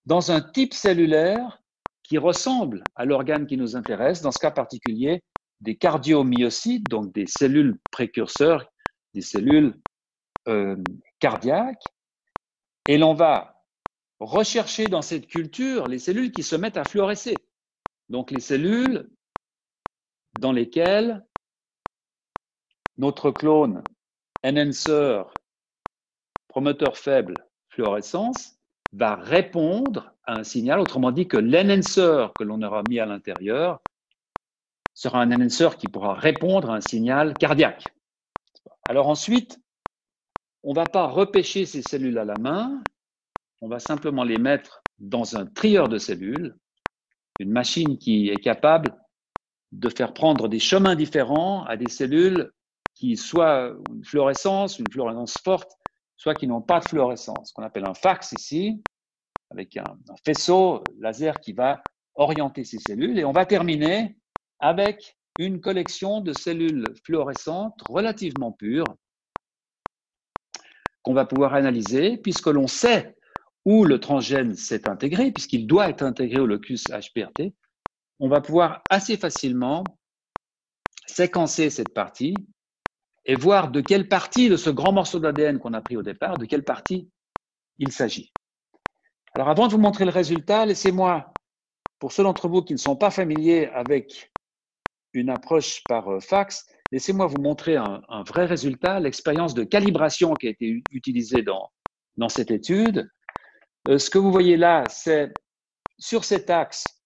[0.05, 1.61] dans un type cellulaire
[2.03, 5.21] qui ressemble à l'organe qui nous intéresse, dans ce cas particulier,
[5.59, 8.71] des cardiomyocytes, donc des cellules précurseurs,
[9.13, 9.75] des cellules
[10.47, 10.77] euh,
[11.19, 11.83] cardiaques.
[12.87, 13.61] Et l'on va
[14.19, 17.45] rechercher dans cette culture les cellules qui se mettent à fluorescer.
[18.09, 19.09] Donc les cellules
[20.35, 21.25] dans lesquelles
[22.97, 23.83] notre clone
[24.43, 25.23] enhancer,
[26.47, 28.57] promoteur faible, fluorescence,
[28.93, 33.81] va répondre à un signal, autrement dit que l'enhancer que l'on aura mis à l'intérieur
[34.93, 37.93] sera un enhancer qui pourra répondre à un signal cardiaque.
[38.87, 39.59] Alors ensuite,
[40.63, 42.87] on ne va pas repêcher ces cellules à la main,
[43.61, 46.55] on va simplement les mettre dans un trieur de cellules,
[47.39, 48.95] une machine qui est capable
[49.71, 52.51] de faire prendre des chemins différents à des cellules
[52.97, 55.71] qui soit une fluorescence, une fluorescence forte,
[56.15, 58.81] soit qui n'ont pas de fluorescence, qu'on appelle un fax ici,
[59.51, 61.83] avec un, un, faisceau laser qui va
[62.15, 63.19] orienter ces cellules.
[63.19, 64.17] Et on va terminer
[64.59, 68.95] avec une collection de cellules fluorescentes relativement pures
[71.03, 73.15] qu'on va pouvoir analyser, puisque l'on sait
[73.63, 77.53] où le transgène s'est intégré, puisqu'il doit être intégré au locus HPRT,
[78.19, 79.83] on va pouvoir assez facilement
[81.05, 82.33] séquencer cette partie
[83.27, 86.37] et voir de quelle partie de ce grand morceau d'ADN qu'on a pris au départ,
[86.37, 87.11] de quelle partie
[87.77, 88.33] il s'agit.
[89.35, 91.37] Alors avant de vous montrer le résultat, laissez-moi,
[91.99, 94.31] pour ceux d'entre vous qui ne sont pas familiers avec
[95.13, 100.47] une approche par euh, fax, laissez-moi vous montrer un, vrai résultat, l'expérience de calibration qui
[100.47, 101.69] a été utilisée dans,
[102.15, 103.09] dans cette étude.
[103.89, 105.37] Euh, ce que vous voyez là, c'est
[105.99, 107.03] sur cet axe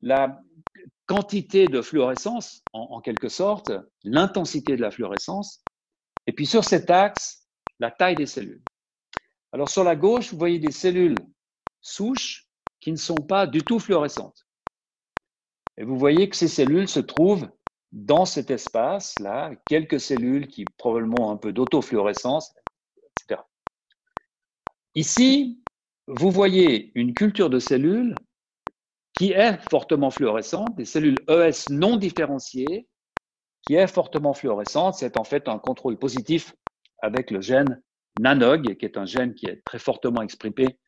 [0.00, 0.40] la
[1.08, 3.72] quantité de fluorescence, en, quelque sorte,
[4.04, 5.64] l'intensité de la fluorescence,
[6.26, 7.48] et puis sur cet axe,
[7.80, 8.62] la taille des cellules.
[9.52, 11.26] Alors sur la gauche, vous voyez des cellules
[11.80, 12.46] souches
[12.80, 14.46] qui ne sont pas du tout fluorescentes.
[15.78, 17.48] Et vous voyez que ces cellules se trouvent
[17.90, 22.54] dans cet espace-là, quelques cellules qui probablement ont un peu d'autofluorescence,
[22.98, 23.40] etc.
[24.94, 25.62] Ici,
[26.06, 28.18] vous voyez une culture de cellules
[29.18, 32.86] qui est fortement fluorescente, des cellules ES non différenciées,
[33.62, 34.94] qui est fortement fluorescente.
[34.94, 36.54] C'est en fait un contrôle positif
[37.02, 37.82] avec le gène
[38.14, 40.78] NANOG, qui est un gène qui est très fortement exprimé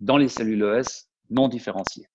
[0.00, 2.10] dans les cellules ES non différenciées.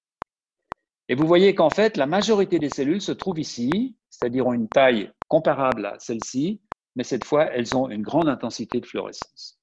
[1.09, 4.69] Et vous voyez qu'en fait, la majorité des cellules se trouvent ici, c'est-à-dire ont une
[4.69, 6.61] taille comparable à celle-ci,
[6.95, 9.59] mais cette fois, elles ont une grande intensité de fluorescence.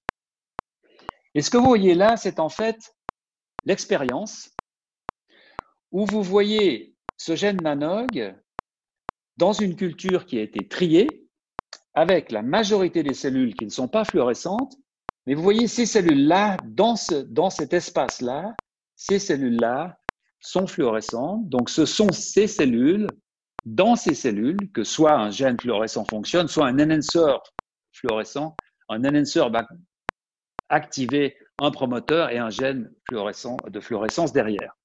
[1.36, 2.96] Et ce que vous voyez là, c'est en fait
[3.64, 4.50] l'expérience
[5.92, 8.34] où vous voyez ce gène nanog
[9.36, 11.26] dans une culture qui a été triée
[11.94, 14.76] avec la majorité des cellules qui ne sont pas fluorescentes,
[15.26, 18.56] mais vous voyez ces cellules-là, dans, ce, dans cet espace-là,
[18.96, 19.98] ces cellules-là
[20.40, 21.48] sont fluorescentes.
[21.48, 23.16] Donc ce sont ces cellules,
[23.64, 27.36] dans ces cellules, que soit un gène fluorescent fonctionne, soit un enhancer
[27.92, 28.56] fluorescent.
[28.88, 29.66] Un enhancer va
[30.68, 34.79] activer un promoteur et un gène fluorescent de fluorescence derrière.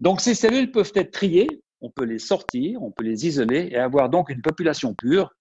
[0.00, 3.76] Donc ces cellules peuvent être triées, on peut les sortir, on peut les isoler et
[3.76, 5.34] avoir donc une population pure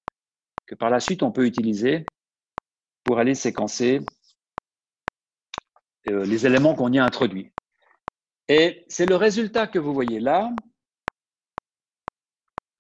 [0.66, 2.10] que par la suite on peut utiliser
[3.04, 4.02] pour aller séquencer
[6.08, 7.52] euh, les éléments qu'on y a introduits.
[8.48, 10.52] Et c'est le résultat que vous voyez là.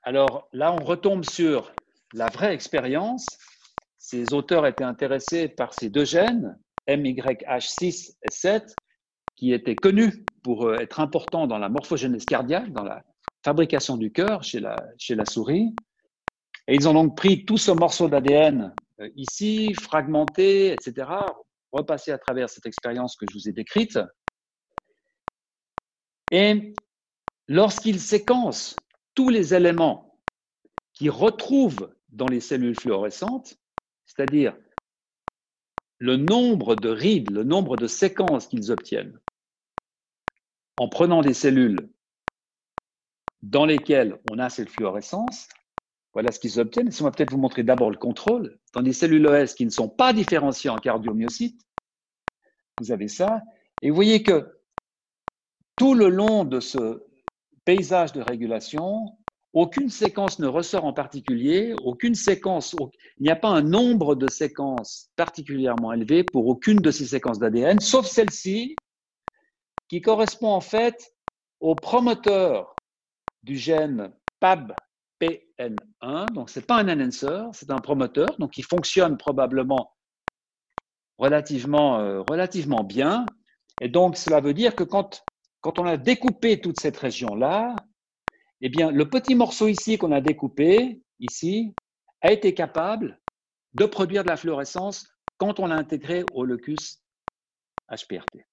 [0.01, 1.73] Alors là, on retombe sur
[2.13, 3.38] la vraie expérience.
[3.97, 6.57] Ces auteurs étaient intéressés par ces deux gènes,
[6.88, 8.80] MYH6 et 7,
[9.36, 13.03] qui étaient connus pour euh, être importants dans la morphogénèse cardiaque, dans la
[13.43, 15.75] fabrication du cœur chez la, chez la souris.
[16.67, 21.09] Et ils ont donc pris tout ce morceau d'ADN euh, ici, fragmenté, etc.,
[21.71, 23.99] repassé à travers cette expérience que je vous ai décrite.
[26.31, 26.73] Et
[27.47, 28.75] lorsqu'ils séquencent
[29.15, 30.19] tous les éléments
[30.93, 33.57] qu'ils retrouvent dans les cellules fluorescentes,
[34.05, 34.55] c'est-à-dire
[35.97, 39.19] le nombre de rides, le nombre de séquences qu'ils obtiennent,
[40.80, 41.91] en prenant des cellules
[43.43, 45.49] dans lesquelles on a cette fluorescence,
[46.13, 46.89] voilà ce qu'ils obtiennent.
[46.99, 48.57] on va peut-être vous montrer d'abord le contrôle.
[48.73, 51.61] Dans des cellules OS qui ne sont pas différenciées en cardiomyocytes,
[52.80, 53.41] vous avez ça.
[53.82, 54.57] Et vous voyez que
[55.77, 57.03] tout le long de ce
[57.65, 59.17] paysage de régulation,
[59.51, 62.73] aucune séquence ne ressort en particulier, aucune séquence,
[63.17, 67.39] il n'y a pas un nombre de séquences particulièrement élevé pour aucune de ces séquences
[67.39, 68.80] d'ADN, sauf celle-ci
[69.89, 71.13] qui correspond en fait
[71.59, 72.79] au promoteur
[73.43, 76.31] du gène PAB-PN1.
[76.33, 79.95] Donc, ce n'est pas un enhancer, c'est un promoteur, donc il fonctionne probablement
[81.17, 83.25] relativement, euh, relativement bien.
[83.81, 85.25] Et donc, cela veut dire que quand,
[85.61, 87.75] quand on a découpé toute cette région-là,
[88.61, 91.75] eh bien, le petit morceau ici qu'on a découpé, ici,
[92.21, 93.19] a été capable
[93.73, 97.01] de produire de la fluorescence quand on l'a intégré au locus
[97.89, 98.45] HPRT.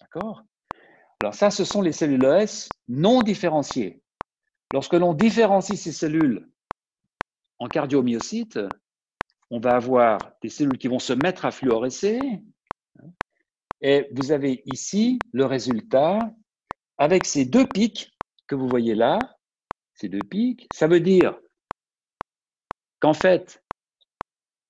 [0.00, 0.42] D'accord?
[1.22, 4.02] Alors ça, ce sont les cellules ES non différenciées.
[4.72, 6.50] Lorsque l'on différencie ces cellules
[7.60, 8.58] en cardiomyocytes,
[9.48, 12.42] on va avoir des cellules qui vont se mettre à fluorescer.
[13.82, 16.34] Et vous avez ici le résultat
[16.98, 18.18] avec ces deux pics
[18.48, 19.36] que vous voyez là,
[19.94, 20.66] ces deux pics.
[20.72, 21.38] Ça veut dire
[22.98, 23.62] qu'en fait,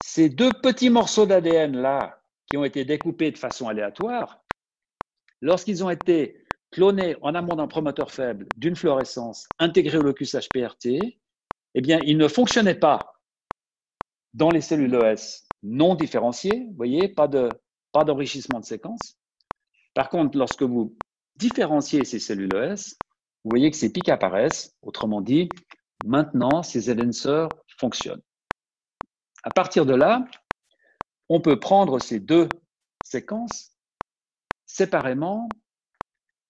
[0.01, 4.43] ces deux petits morceaux d'ADN là, qui ont été découpés de façon aléatoire,
[5.43, 6.42] lorsqu'ils ont été
[6.73, 11.19] clonés en amont d'un promoteur faible d'une fluorescence intégrée au locus HPRT,
[11.75, 13.13] eh bien, ils ne fonctionnaient pas
[14.35, 17.61] dans les cellules ES non différenciées, vous voyez, pas de
[17.93, 19.19] pas d'enrichissement de séquence.
[19.95, 20.99] Par contre, lorsque vous
[21.37, 22.97] différenciez ces cellules ES,
[23.45, 24.75] vous voyez que ces pics apparaissent.
[24.81, 25.51] Autrement dit,
[26.01, 28.23] maintenant, ces enhancers fonctionnent.
[29.43, 30.25] À partir de là,
[31.29, 32.63] on peut prendre ces deux
[33.03, 33.77] séquences
[34.65, 35.62] séparément,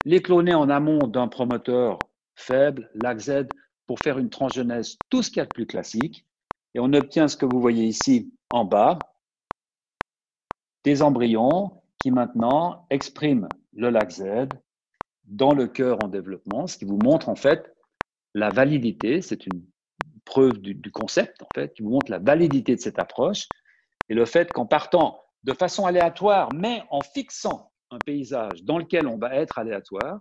[0.05, 1.99] les cloner en amont d'un promoteur
[2.35, 3.47] faible, LAC-Z,
[3.87, 6.27] pour faire une transgenèse, tout ce qu'il y a de plus classique,
[6.75, 8.99] et on obtient ce que vous voyez ici en bas,
[10.85, 14.49] des embryons qui maintenant expriment le LAC-Z
[15.25, 17.73] dans le cœur en développement, ce qui vous montre en fait
[18.35, 19.63] la validité, c'est une
[20.25, 23.47] preuve du, du, concept en fait, qui vous montre la validité de cette approche.
[24.09, 29.07] Et le fait qu'en partant de façon aléatoire, mais en fixant un paysage dans lequel
[29.07, 30.21] on va être aléatoire,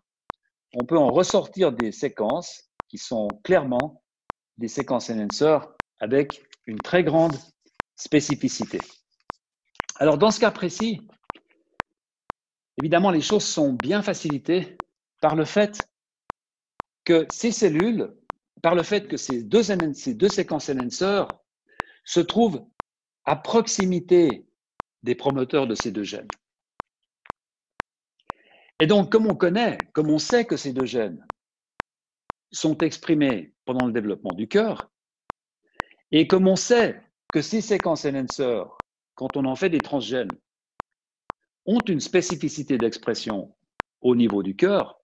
[0.73, 4.03] on peut en ressortir des séquences qui sont clairement
[4.57, 5.67] des séquences enhancers
[5.99, 7.37] avec une très grande
[7.95, 8.83] spécificité.
[9.97, 11.07] Alors, dans ce cas précis,
[12.77, 14.83] évidemment, les choses sont bien facilitées
[15.21, 15.89] par le fait
[17.03, 18.15] que ces cellules,
[18.61, 21.37] par le fait que ces deux, ces deux séquences enhancers
[22.03, 22.65] se trouvent
[23.25, 24.47] à proximité
[25.03, 26.29] des promoteurs de ces deux gènes.
[28.81, 31.23] Et donc, comme on connaît, comme on sait que ces deux gènes
[32.51, 34.89] sont exprimés pendant le développement du cœur,
[36.11, 40.35] et comme on sait que ces séquences enhancers, quand on en fait des transgènes,
[41.67, 43.55] ont une spécificité d'expression
[44.01, 44.99] au niveau du cœur,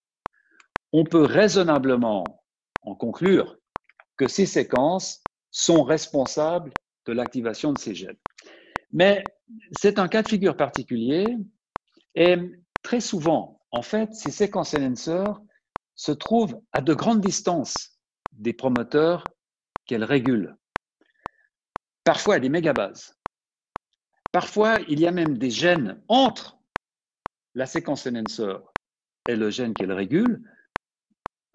[0.91, 2.43] on peut raisonnablement
[2.81, 3.59] en conclure
[4.17, 6.75] que ces séquences sont responsables
[7.05, 8.17] de l'activation de ces gènes.
[8.91, 9.35] Mais
[9.71, 11.37] c'est un cas de figure particulier
[12.15, 12.37] et
[12.81, 15.39] très souvent, en fait, ces séquences enhancers
[15.95, 17.99] se trouvent à de grandes distances
[18.31, 19.31] des promoteurs
[19.85, 20.55] qu'elles régulent.
[22.03, 23.15] Parfois, à des mégabases.
[24.31, 26.59] Parfois, il y a même des gènes entre
[27.55, 28.53] la séquence enhancer
[29.25, 30.43] et le gène qu'elle régule,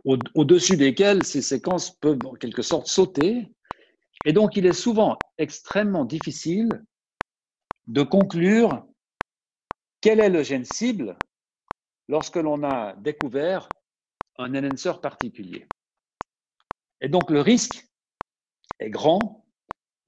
[0.05, 3.53] au-dessus desquels ces séquences peuvent en quelque sorte sauter.
[4.25, 6.85] Et donc, il est souvent extrêmement difficile
[7.87, 8.85] de conclure
[10.01, 11.22] quel est le gène cible
[12.09, 13.73] lorsque l'on a découvert
[14.39, 15.69] un enhancer particulier.
[17.01, 17.87] Et donc, le risque
[18.79, 19.45] est grand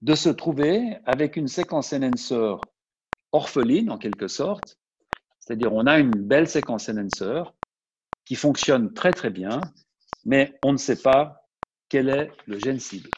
[0.03, 2.57] de se trouver avec une séquence enhancer
[3.33, 4.79] orpheline en quelque sorte,
[5.41, 7.43] c'est-à-dire on a une belle séquence enhancer
[8.25, 9.73] qui fonctionne très très bien,
[10.25, 11.49] mais on ne sait pas
[11.89, 13.11] quel est le gène cible.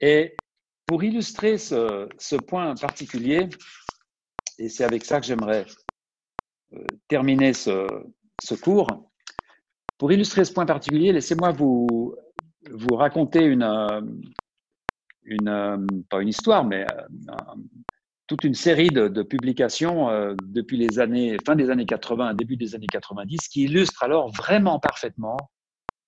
[0.00, 0.40] Et
[0.86, 3.48] pour illustrer ce, ce point particulier,
[4.58, 5.66] et c'est avec ça que j'aimerais
[7.08, 8.04] terminer ce,
[8.62, 9.10] cours,
[9.98, 12.16] pour illustrer ce point particulier, laissez-moi vous,
[12.90, 14.00] raconter une, euh,
[15.30, 17.34] euh, pas une histoire, mais euh,
[18.26, 22.88] toute une série de, publications depuis les années, fin des années 80, début des années
[22.88, 25.50] 90, qui illustrent alors vraiment parfaitement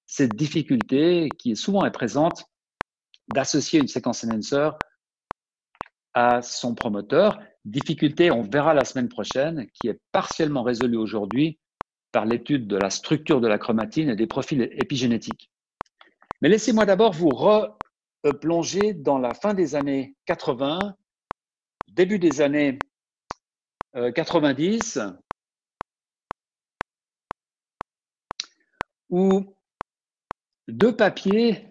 [0.06, 2.44] cette difficulté qui souvent est présente
[3.28, 4.70] d'associer une séquence enhancer
[6.14, 7.40] à son promoteur.
[7.64, 11.60] Difficulté, on verra la semaine prochaine, qui est partiellement résolue aujourd'hui
[12.10, 15.50] par l'étude de la structure de la chromatine et des profils épigénétiques.
[16.40, 17.78] Mais laissez-moi d'abord vous re
[18.26, 20.96] euh, plongé dans la fin des années 80,
[21.88, 22.84] début des années
[23.94, 25.10] 90, euh,
[29.10, 29.54] où
[30.68, 31.68] deux papiers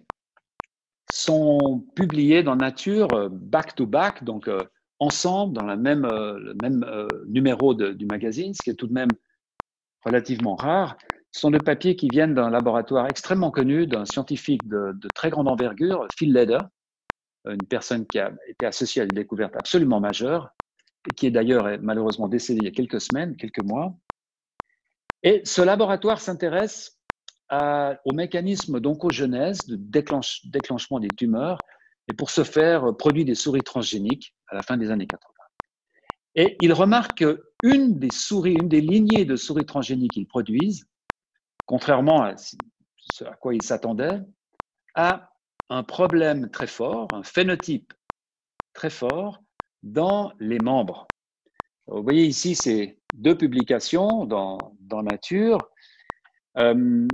[1.06, 4.64] sont publiés dans Nature back-to-back, donc euh,
[5.02, 6.86] ensemble dans même, le même
[7.28, 9.16] numéro du magazine, ce qui est tout de même
[10.06, 10.98] relativement rare.
[11.34, 16.08] Sont des papiers qui viennent d'un laboratoire extrêmement connu, d'un scientifique de, très grande envergure,
[16.16, 16.60] Phil Leder,
[17.46, 20.50] une personne qui a été associée à des découvertes absolument majeures,
[21.08, 23.98] et qui est d'ailleurs malheureusement décédé il y a quelques semaines, quelques mois.
[25.24, 27.00] Et ce laboratoire s'intéresse
[28.06, 31.64] au mécanisme d'oncogenèse, de déclenchement des tumeurs,
[32.08, 35.32] et pour ce faire, produit des souris transgéniques à la fin des années 80.
[36.36, 40.88] Et il remarque qu'une des souris, une des lignées de souris transgéniques qu'ils produisent,
[41.66, 42.56] contrairement à ce
[43.26, 44.20] à quoi il s'attendait,
[44.96, 45.34] a
[45.70, 47.94] un problème très fort, un phénotype
[48.74, 49.44] très fort
[49.84, 51.08] dans les membres.
[51.88, 55.58] Vous voyez ici ces deux publications dans, dans Nature.
[56.58, 57.08] Euh,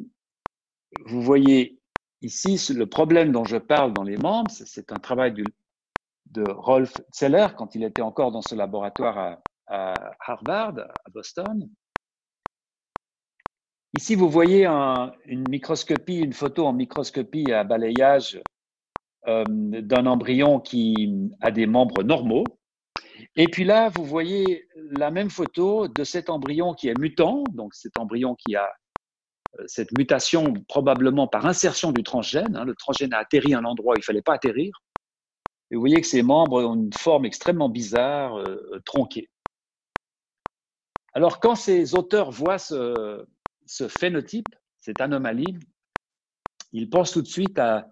[1.06, 1.77] vous voyez
[2.22, 7.48] ici le problème dont je parle dans les membres, c'est un travail de Rolf Zeller
[7.58, 9.94] quand il était encore dans ce laboratoire à,
[10.26, 11.70] Harvard, à Boston.
[13.94, 18.40] Ici, vous voyez une microscopie, une photo en microscopie à balayage
[19.28, 22.44] euh, d'un embryon qui a des membres normaux.
[23.36, 27.74] Et puis là, vous voyez la même photo de cet embryon qui est mutant, donc
[27.74, 28.70] cet embryon qui a
[29.66, 32.56] cette mutation probablement par insertion du transgène.
[32.56, 32.66] Hein.
[32.66, 34.84] le transgène a atterri à un endroit où il ne fallait pas atterrir.
[35.72, 39.30] Et vous voyez que ces membres ont une forme extrêmement bizarre, euh, tronquée.
[41.14, 43.26] Alors quand ces auteurs voient ce,
[43.90, 45.58] phénotype, cette anomalie,
[46.72, 47.90] ils pensent tout de suite à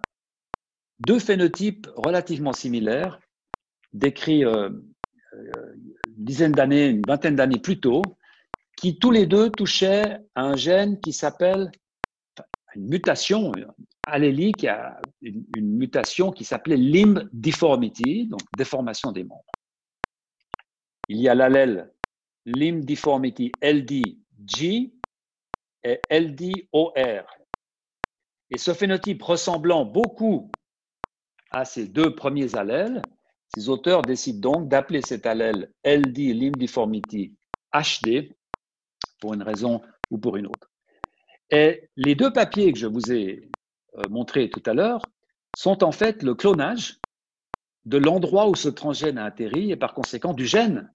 [1.00, 3.20] deux phénotypes relativement similaires,
[3.94, 4.70] décrits euh,
[5.34, 8.02] une dizaine d'années, une vingtaine d'années plus tôt,
[8.78, 11.72] qui tous les deux touchaient un gène qui s'appelle
[12.76, 13.54] une mutation
[14.06, 14.66] allélique,
[15.22, 19.56] une, une mutation qui s'appelait limb deformity, donc déformation des membres.
[21.08, 21.94] Il y a l'allèle
[22.46, 24.94] limb deformity LDG
[25.84, 27.26] et LDOR.
[28.52, 30.56] Et ce phénotype ressemblant beaucoup
[31.52, 33.08] à ces deux premiers allèles,
[33.48, 37.36] ces auteurs décident donc d'appeler cet allèle LD limb deformity
[37.74, 38.36] HD
[39.20, 40.72] pour une raison ou pour une autre.
[41.52, 43.52] Et les deux papiers que je vous ai
[43.98, 45.10] euh, montrés tout à l'heure
[45.54, 47.00] sont en fait le clonage
[47.86, 50.92] de l'endroit où ce transgène a atterri et par conséquent du gène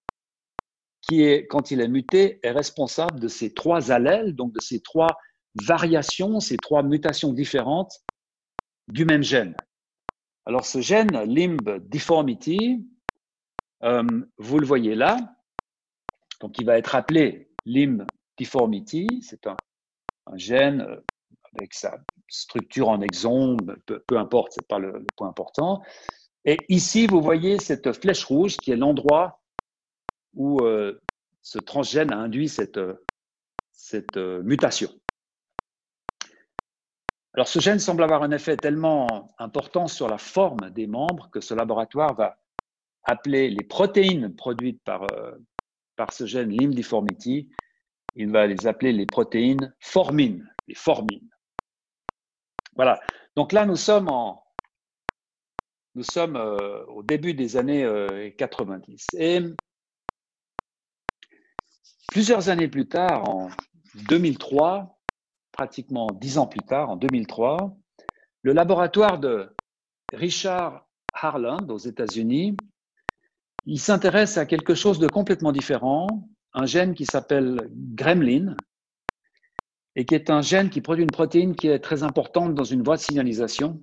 [1.00, 4.80] qui est, quand il est muté, est responsable de ces trois allèles, donc de ces
[4.80, 5.16] trois
[5.54, 8.00] variations, ces trois mutations différentes
[8.88, 9.56] du même gène.
[10.46, 12.86] Alors ce gène, limb deformity,
[13.82, 15.16] euh, vous le voyez là,
[16.40, 18.06] donc il va être appelé limb
[18.38, 19.56] deformity, c'est un,
[20.34, 20.96] gène euh,
[21.54, 21.98] avec sa
[22.28, 25.82] structure en exome, peu, importe, ce n'est pas le, point important.
[26.44, 29.40] Et ici, vous voyez cette flèche rouge qui est l'endroit
[30.34, 31.00] où euh,
[31.42, 32.80] ce transgène a induit cette,
[33.72, 34.90] cette euh, mutation.
[37.34, 41.40] Alors ce gène semble avoir un effet tellement important sur la forme des membres que
[41.40, 42.38] ce laboratoire va
[43.04, 45.06] appeler les protéines produites par,
[46.00, 47.50] par ce gène limb deformity
[48.16, 51.28] il va les appeler les protéines formines, les.
[52.74, 52.98] Voilà.
[53.36, 54.42] Donc là, nous sommes, en,
[55.94, 59.08] nous sommes euh, au début des années 90.
[59.14, 59.42] Euh, Et
[62.10, 63.50] plusieurs années plus tard, en
[64.08, 64.98] 2003,
[65.52, 67.76] pratiquement dix ans plus tard, en 2003,
[68.40, 69.54] le laboratoire de
[70.14, 72.56] Richard Harland aux États-Unis,
[73.66, 78.56] il s'intéresse à quelque chose de complètement différent un gène qui s'appelle gremlin
[79.96, 82.82] et qui est un gène qui produit une protéine qui est très importante dans une
[82.82, 83.82] voie de signalisation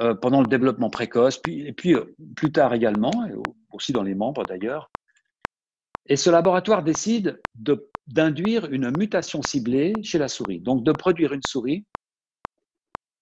[0.00, 3.26] euh, pendant le développement précoce, puis, et puis euh, plus tard également,
[3.70, 4.90] aussi dans les membres d'ailleurs.
[6.04, 7.42] Et ce laboratoire décide
[8.06, 11.86] d'induire une mutation ciblée chez la souris, donc de produire une souris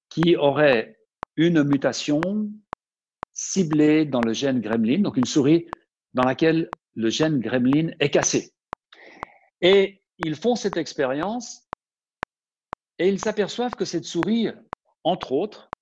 [0.09, 0.99] qui aurait
[1.37, 2.51] une mutation
[3.35, 5.67] ciblée dans le gène gremlin, donc une souris
[6.15, 8.55] dans laquelle le gène gremlin est cassé.
[9.61, 11.69] Et ils font cette expérience
[12.99, 14.49] et ils s'aperçoivent que cette souris,
[15.03, 15.73] entre autres,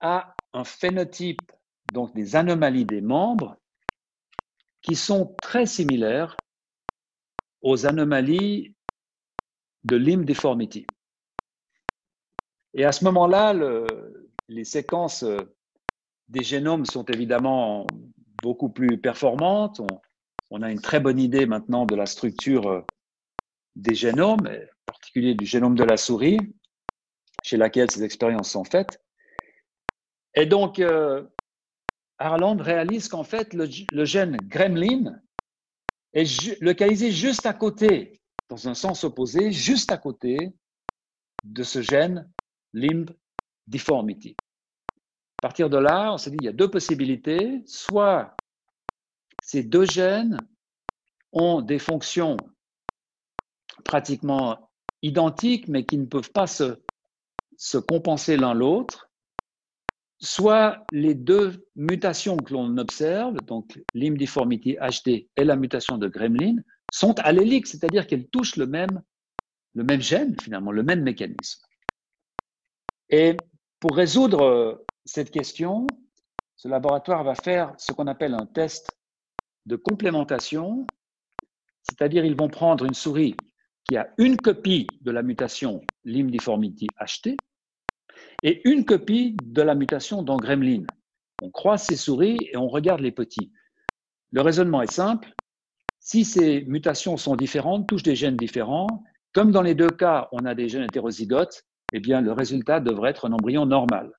[0.00, 1.50] a un phénotype,
[1.86, 3.56] donc des anomalies des membres,
[4.82, 6.36] qui sont très similaires
[7.62, 8.74] aux anomalies
[9.84, 10.86] de limb deformity.
[12.74, 13.54] Et à ce moment-là,
[14.48, 15.24] les séquences
[16.30, 17.86] des génomes sont évidemment
[18.40, 19.80] beaucoup plus performantes.
[20.50, 22.80] On a une très bonne idée maintenant de la structure euh,
[23.76, 26.38] des génomes, en particulier du génome de la souris,
[27.42, 29.02] chez laquelle ces expériences sont faites.
[30.34, 31.26] Et donc, euh,
[32.18, 35.20] Harland réalise qu'en fait, le, gène gremlin
[36.12, 40.52] est localisé juste à côté dans un sens opposé, juste à côté
[41.42, 42.30] de ce gène
[42.72, 43.10] limb
[43.66, 44.36] deformity.
[45.40, 47.62] À partir de là, on s'est dit il y a deux possibilités.
[47.64, 48.38] Soit
[49.40, 50.46] ces deux gènes
[51.32, 52.46] ont des fonctions
[53.82, 56.82] pratiquement identiques, mais qui ne peuvent pas se,
[57.56, 59.10] se compenser l'un l'autre,
[60.18, 66.06] soit les deux mutations que l'on observe, donc limb deformity HD et la mutation de
[66.06, 66.56] Gremlin,
[66.90, 69.02] sont alléliques, c'est-à-dire qu'elles touchent le même,
[69.72, 71.62] le même gène, finalement, le même mécanisme.
[73.08, 73.46] Et
[73.78, 75.88] pour résoudre cette question,
[76.54, 78.96] ce laboratoire va faire ce qu'on appelle un test
[79.66, 80.86] de complémentation,
[81.82, 83.34] c'est-à-dire ils vont prendre une souris
[83.84, 87.36] qui a une copie de la mutation limb deformity HT
[88.44, 90.84] et une copie de la mutation dans Gremlin.
[91.42, 93.50] On croise ces souris et on regarde les petits.
[94.30, 95.34] Le raisonnement est simple.
[95.98, 100.44] Si ces mutations sont différentes, touchent des gènes différents, comme dans les deux cas, on
[100.44, 104.12] a des gènes hétérozygotes, eh bien, le résultat devrait être un embryon normal.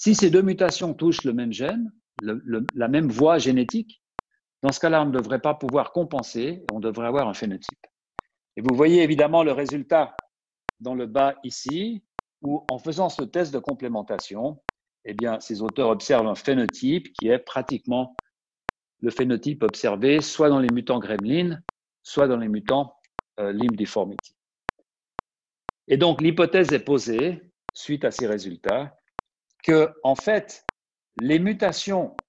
[0.00, 4.02] Si ces deux mutations touchent le même gène, la même voie génétique,
[4.62, 7.86] dans ce cas-là, on ne devrait pas pouvoir compenser, on devrait avoir un phénotype.
[8.56, 10.16] Et vous voyez évidemment le résultat
[10.80, 12.02] dans le bas ici,
[12.40, 14.62] où en faisant ce test de complémentation,
[15.04, 18.18] eh bien, ces auteurs observent un phénotype qui est pratiquement
[19.00, 21.60] le phénotype observé soit dans les mutants gremlin,
[22.02, 22.94] soit dans les mutants
[23.38, 24.34] euh, limb deformity.
[25.88, 28.96] Et donc, l'hypothèse est posée, suite à ces résultats,
[29.62, 30.66] que, en fait,
[31.16, 32.22] les mutations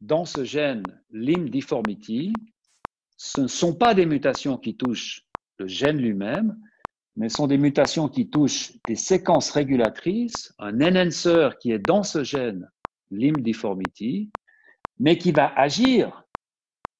[0.00, 2.42] dans ce gène limb deformity,
[3.16, 5.26] ce ne sont pas des mutations qui touchent
[5.58, 6.58] le gène lui-même,
[7.16, 12.22] mais sont des mutations qui touchent des séquences régulatrices, un enhancer qui est dans ce
[12.22, 12.70] gène
[13.10, 14.30] limb deformity,
[14.98, 16.24] mais qui va agir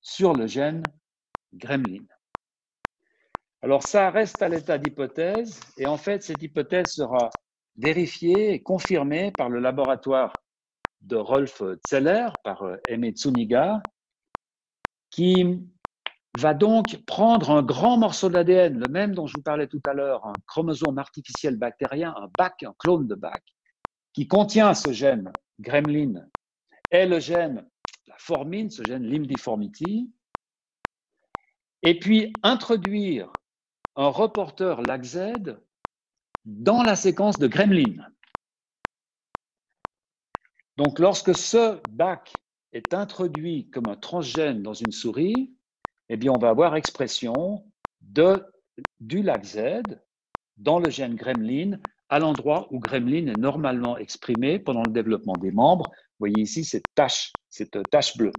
[0.01, 0.93] sur le gène
[1.53, 2.05] gremlin.
[3.61, 7.31] Alors ça reste à l'état d'hypothèse, et en fait cette hypothèse sera
[7.77, 10.43] vérifiée et confirmée par le laboratoire
[11.03, 13.85] de Rolf Zeller, par Eme Tsuniga,
[15.11, 15.63] qui
[16.35, 19.95] va donc prendre un grand morceau d'ADN, le même dont je vous parlais tout à
[19.95, 23.43] l'heure, un chromosome artificiel bactérien, un BAC, un clone de BAC,
[24.13, 26.27] qui contient ce gène gremlin.
[26.91, 27.67] Et le gène,
[28.07, 30.11] la formine, ce gène limb deformity,
[31.83, 33.43] et puis introduire
[33.97, 35.57] un reporter LACZ
[36.47, 38.07] dans la séquence de gremlin.
[40.77, 42.41] Donc, lorsque ce BAC
[42.73, 45.55] est introduit comme un transgène dans une souris,
[46.09, 47.65] eh bien, on va avoir expression
[48.01, 48.45] de,
[49.01, 49.83] du LAC-Z
[50.57, 51.79] dans le gène gremlin
[52.09, 55.91] à l'endroit où gremlin est normalement exprimé pendant le développement des membres.
[55.91, 58.31] Vous voyez ici cette tache, cette tache bleue.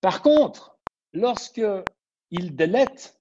[0.00, 0.78] Par contre,
[1.12, 1.62] lorsque
[2.30, 3.17] il délète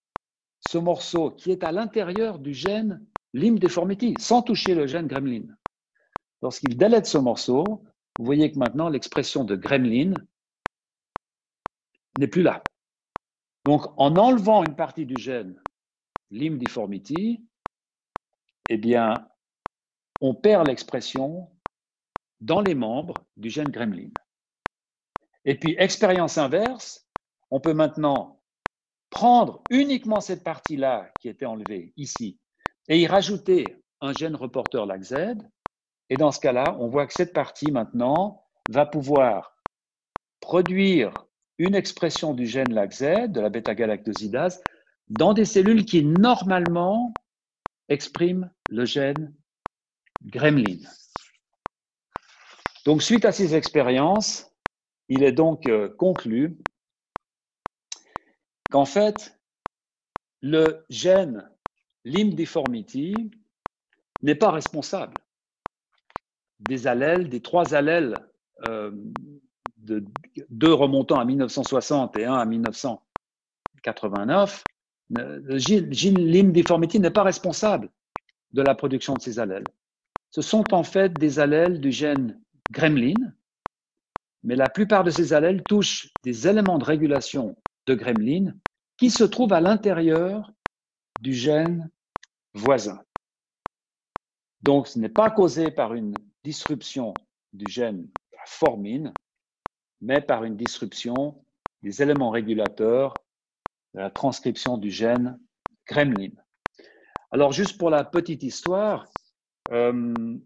[0.67, 3.01] ce morceau qui est à l'intérieur du gène
[3.33, 5.45] limb deformity, sans toucher le gène gremlin,
[6.41, 7.85] lorsqu'il délète ce morceau,
[8.17, 10.25] vous voyez que maintenant l'expression de gremlin
[12.17, 12.69] n'est plus là.
[13.63, 15.55] Donc, en enlevant une partie du gène
[16.31, 17.45] limb deformity,
[18.67, 19.25] eh bien,
[20.19, 21.49] on perd l'expression
[22.41, 24.09] dans les membres du gène gremlin.
[25.45, 27.07] Et puis, expérience inverse,
[27.51, 28.36] on peut maintenant
[29.09, 32.39] prendre uniquement cette partie-là qui était enlevée ici
[32.87, 35.37] et y rajouter un gène reporter LAC-Z.
[36.09, 39.55] Et dans ce cas-là, on voit que cette partie maintenant va pouvoir
[40.39, 41.25] produire
[41.57, 44.61] une expression du gène LAC-Z, de la bêta-galactosidase,
[45.09, 47.23] dans des cellules qui normalement
[47.89, 49.33] expriment le gène
[50.23, 50.79] gremlin.
[52.85, 54.51] Donc, suite à ces expériences,
[55.09, 56.57] il est donc euh, conclu
[58.69, 59.37] qu'en fait,
[60.41, 61.49] le gène
[62.05, 63.29] limb deformity
[64.21, 65.17] n'est pas responsable
[66.59, 68.25] des allèles, des trois allèles
[68.63, 68.91] euh,
[69.77, 70.03] de
[70.49, 74.67] deux remontant à 1960 et un à 1989,
[75.09, 77.89] le gene limb deformity n'est pas responsable
[78.51, 79.71] de la production de ces allèles.
[80.31, 82.41] Ce sont en fait des allèles du gène
[82.71, 83.31] gremlin,
[84.43, 87.55] mais la plupart de ces allèles touchent des éléments de régulation
[87.87, 88.53] de gremlin
[88.97, 90.51] qui se trouvent à l'intérieur
[91.19, 91.89] du gène
[92.53, 92.99] voisin.
[94.61, 97.13] Donc, ce n'est pas causé par une disruption
[97.53, 98.07] du gène
[98.45, 99.15] formine,
[100.01, 101.43] mais par une disruption
[101.83, 103.23] des éléments régulateurs
[103.93, 105.39] de la transcription du gène
[105.87, 106.31] gremlin.
[107.31, 109.07] Alors, juste pour la petite histoire,
[109.71, 110.37] euh,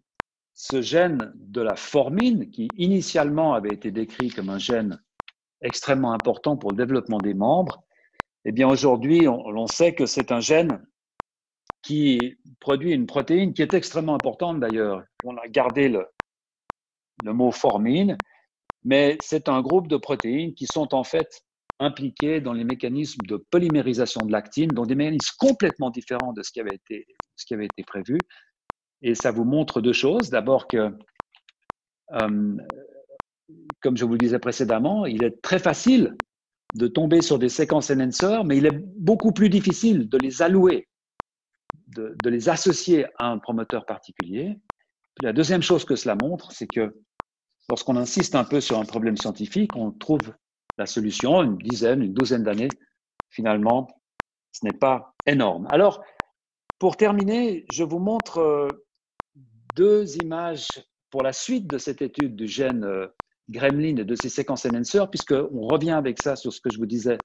[0.54, 5.02] ce gène de la formine, qui initialement avait été décrit comme un gène
[5.62, 7.84] extrêmement important pour le développement des membres,
[8.46, 10.84] Eh bien, aujourd'hui, on, sait que c'est un gène
[11.84, 15.04] qui produit une protéine qui est extrêmement importante d'ailleurs.
[15.24, 16.08] On a gardé le,
[17.24, 18.20] mot formine,
[18.84, 21.44] mais c'est un groupe de protéines qui sont en fait
[21.80, 26.52] impliquées dans les mécanismes de polymérisation de l'actine, dans des mécanismes complètement différents de ce
[26.52, 27.06] qui avait été,
[27.36, 28.26] ce qui avait été prévu.
[29.02, 30.30] Et ça vous montre deux choses.
[30.30, 30.96] D'abord que,
[32.14, 32.58] euh,
[33.82, 36.18] comme je vous le disais précédemment, il est très facile
[36.76, 40.88] de tomber sur des séquences enhancers, mais il est beaucoup plus difficile de les allouer,
[41.88, 44.58] de, les associer à un promoteur particulier.
[45.20, 46.96] La deuxième chose que cela montre, c'est que
[47.70, 50.34] lorsqu'on insiste un peu sur un problème scientifique, on trouve
[50.78, 52.78] la solution une dizaine, une douzaine d'années.
[53.30, 53.88] Finalement,
[54.52, 55.68] ce n'est pas énorme.
[55.70, 56.02] Alors,
[56.80, 58.68] pour terminer, je vous montre euh,
[59.76, 63.08] deux images pour la suite de cette étude du gène euh,
[63.52, 66.86] gremlin et de ses séquences enhancers, puisqu'on revient avec ça sur ce que je vous
[66.86, 67.24] disais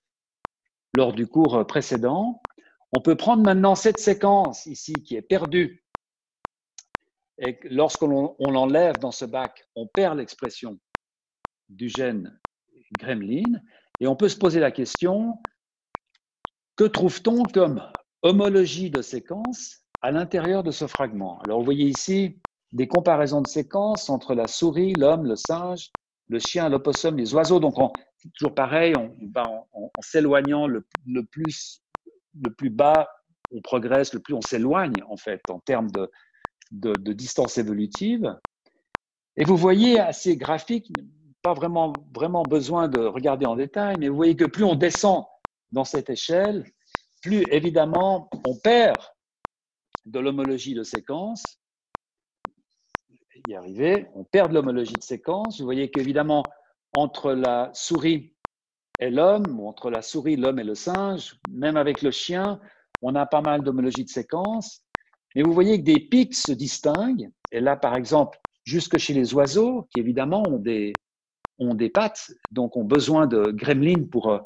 [0.93, 2.45] lors du cours euh, précédent.
[2.93, 5.85] On peut prendre maintenant cette séquence ici qui est perdue.
[7.39, 10.79] Et lorsqu'on l'enlève dans ce bac, on perd l'expression
[11.69, 12.39] du gène
[12.99, 13.61] gremlin.
[14.01, 15.39] Et on peut se poser la question,
[16.77, 17.83] que trouve-t-on comme
[18.23, 21.41] homologie de séquence à l'intérieur de ce fragment?
[21.41, 22.41] Alors, vous voyez ici
[22.73, 25.93] des comparaisons de séquences entre la souris, l'homme, le singe,
[26.29, 27.61] le chien, l'opossum, les oiseaux.
[27.61, 27.75] Donc,
[28.17, 30.85] c'est toujours pareil, on, en, s'éloignant le,
[31.31, 31.83] plus,
[32.43, 33.09] le plus bas,
[33.53, 35.91] on progresse, le plus on s'éloigne, en fait, en termes
[36.71, 38.37] de, distance évolutive.
[39.37, 40.91] Et vous voyez à ces graphiques,
[41.43, 45.25] pas vraiment besoin de regarder en détail, mais vous voyez que plus on descend
[45.71, 46.65] dans cette échelle,
[47.23, 48.97] plus évidemment on perd
[50.07, 51.61] de l'homologie de séquence
[53.47, 55.59] y arriver, on perd l'homologie de séquence.
[55.61, 56.51] Vous voyez qu'évidemment,
[56.93, 58.35] entre la souris
[58.99, 62.61] et l'homme, ou entre la souris, l'homme et le singe, même avec le chien,
[63.03, 64.83] on a pas mal d'homologie de séquence.
[65.35, 67.31] Mais vous voyez que des pics se distinguent.
[67.53, 71.01] Et là, par exemple, jusque chez les oiseaux, qui évidemment ont des,
[71.59, 74.41] ont des pattes, donc ont besoin de gremlins pour,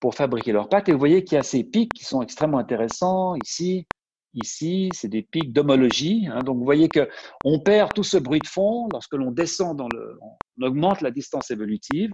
[0.00, 0.88] pour fabriquer leurs pattes.
[0.88, 3.86] Et vous voyez qu'il y a ces pics qui sont extrêmement intéressants ici,
[4.34, 6.26] Ici, c'est des pics d'homologie.
[6.26, 6.42] Hein.
[6.42, 7.08] donc, vous voyez que
[7.44, 11.10] on perd tout ce bruit de fond lorsque l'on descend dans le, on augmente la
[11.10, 12.12] distance évolutive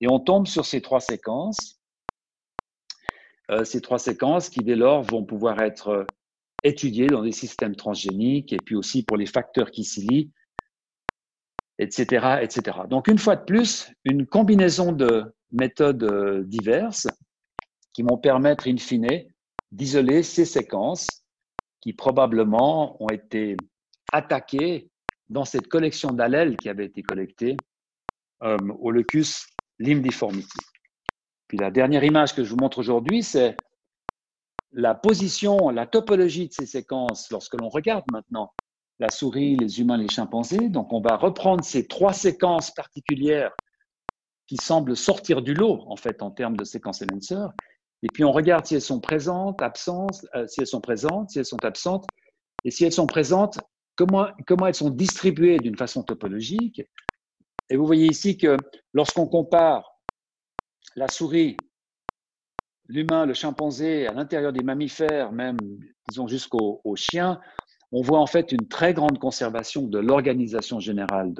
[0.00, 1.80] et on tombe sur ces trois séquences.
[3.50, 6.04] Euh, ces trois séquences qui, dès lors, vont pouvoir être euh,
[6.62, 10.32] étudiées dans des systèmes transgéniques et puis aussi pour les facteurs qui s'y lient,
[11.78, 12.78] etc., etc.
[12.88, 17.08] Donc, une fois de plus, une combinaison de méthodes euh, diverses
[17.92, 19.24] qui vont permettre, in fine,
[19.72, 21.24] d'isoler ces séquences
[21.80, 23.56] qui probablement ont été
[24.12, 24.90] attaqués
[25.28, 27.62] dans cette collection d'allèles qui avait été collectée
[28.42, 29.46] euh, au locus
[29.78, 30.60] limbiformity.
[31.46, 33.58] Puis la dernière image que je vous montre aujourd'hui, c'est
[34.72, 38.52] la position, la topologie de ces séquences lorsque l'on regarde maintenant
[38.98, 40.68] la souris, les humains, les chimpanzés.
[40.68, 43.52] Donc on va reprendre ces trois séquences particulières
[44.46, 47.36] qui semblent sortir du lot en fait en termes de séquences enhancer
[48.02, 51.38] et puis on regarde si elles sont présentes, absentes, euh, si elles sont présentes, si
[51.38, 52.08] elles sont absentes,
[52.64, 53.60] et si elles sont présentes,
[53.96, 54.26] comment,
[54.66, 56.82] elles sont distribuées d'une façon topologique?
[57.68, 58.58] Et vous voyez ici que
[58.92, 60.00] lorsqu'on compare
[60.96, 61.68] la souris,
[62.88, 67.40] l'humain, le chimpanzé, à l'intérieur des mammifères, même, disons, jusqu'aux chiens,
[67.92, 71.34] on voit en fait une très grande conservation de l'organisation générale